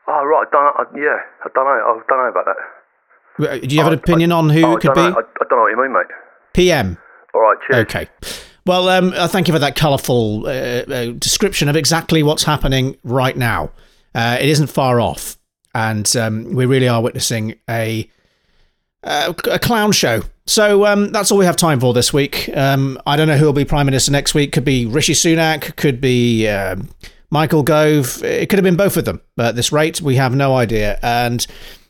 oh, 0.10 0.23
right. 0.26 0.45
I 0.47 0.52
don't. 0.52 0.76
I, 0.78 1.00
yeah, 1.00 1.17
I 1.43 1.50
don't 1.54 1.65
know. 1.65 1.71
I 1.71 2.02
don't 2.10 2.17
know 2.17 2.30
about 2.30 2.45
that. 2.45 2.58
Uh, 3.50 3.58
Do 3.67 3.76
you 3.76 3.82
have 3.84 3.91
an 3.93 4.00
opinion 4.00 4.32
on 4.32 4.50
who 4.50 4.65
Oh, 4.65 4.71
I 4.71 4.76
it 4.76 4.82
could 4.82 4.93
be? 4.93 5.02
I, 5.02 5.08
I 5.08 5.12
don't 5.12 5.52
know 5.52 5.58
what 5.60 5.71
you 5.71 5.82
mean, 5.82 5.93
mate. 5.93 6.08
PM. 6.54 6.97
All 7.34 7.41
right, 7.41 7.58
cheers. 7.67 7.86
Okay. 7.86 8.08
Well, 8.65 8.89
um, 8.89 9.13
uh, 9.15 9.28
thank 9.30 9.47
you 9.47 9.54
for 9.54 9.60
that 9.60 9.76
colourful 9.76 10.45
uh, 10.45 10.50
uh, 10.50 11.12
description 11.12 11.69
of 11.69 11.76
exactly 11.78 12.21
what's 12.23 12.43
happening 12.43 12.97
right 13.04 13.38
now. 13.38 13.71
Uh, 14.13 14.38
it 14.39 14.50
isn't 14.50 14.67
far 14.67 15.00
off, 15.00 15.38
and 15.73 16.13
um, 16.17 16.54
we 16.56 16.65
really 16.65 16.88
are 16.89 17.02
witnessing 17.02 17.56
a 17.69 18.10
uh, 19.04 19.34
a 19.50 19.60
clown 19.60 19.91
show. 19.93 20.21
So 20.47 20.86
um, 20.86 21.12
that's 21.12 21.29
all 21.29 21.38
we 21.38 21.45
have 21.45 21.57
time 21.57 21.79
for 21.79 21.93
this 21.93 22.13
week. 22.13 22.49
Um, 22.55 22.97
I 23.05 23.17
don't 23.17 23.27
know 23.27 23.38
who 23.38 23.45
will 23.45 23.53
be 23.53 23.65
prime 23.65 23.86
minister 23.86 24.12
next 24.12 24.33
week. 24.33 24.53
Could 24.53 24.63
be 24.63 24.86
Rishi 24.86 25.13
Sunak. 25.13 25.75
Could 25.75 25.99
be 25.99 26.47
um, 26.47 26.89
Michael 27.29 27.63
Gove. 27.63 28.23
It 28.23 28.49
could 28.49 28.57
have 28.57 28.63
been 28.63 28.77
both 28.77 28.95
of 28.95 29.05
them. 29.05 29.21
But 29.36 29.47
at 29.47 29.55
this 29.55 29.71
rate, 29.73 30.01
we 30.01 30.15
have 30.15 30.33
no 30.33 30.55
idea. 30.55 30.99
And 31.03 31.45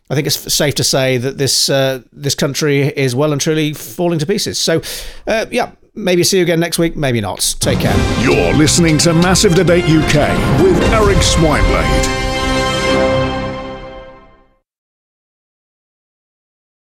I 0.09 0.15
think 0.15 0.25
it's 0.25 0.53
safe 0.53 0.73
to 0.75 0.83
say 0.83 1.17
that 1.17 1.37
this 1.37 1.69
uh, 1.69 2.01
this 2.11 2.33
country 2.33 2.87
is 2.87 3.15
well 3.15 3.31
and 3.31 3.39
truly 3.39 3.73
falling 3.73 4.19
to 4.19 4.25
pieces. 4.25 4.57
So, 4.57 4.81
uh, 5.27 5.45
yeah, 5.51 5.71
maybe 5.93 6.23
see 6.23 6.37
you 6.37 6.43
again 6.43 6.59
next 6.59 6.79
week. 6.79 6.95
Maybe 6.95 7.21
not. 7.21 7.55
Take 7.59 7.79
care. 7.79 7.95
You're 8.21 8.53
listening 8.53 8.97
to 8.99 9.13
Massive 9.13 9.53
Debate 9.53 9.83
UK 9.83 10.61
with 10.61 10.81
Eric 10.93 11.17
Swineblade. 11.17 12.26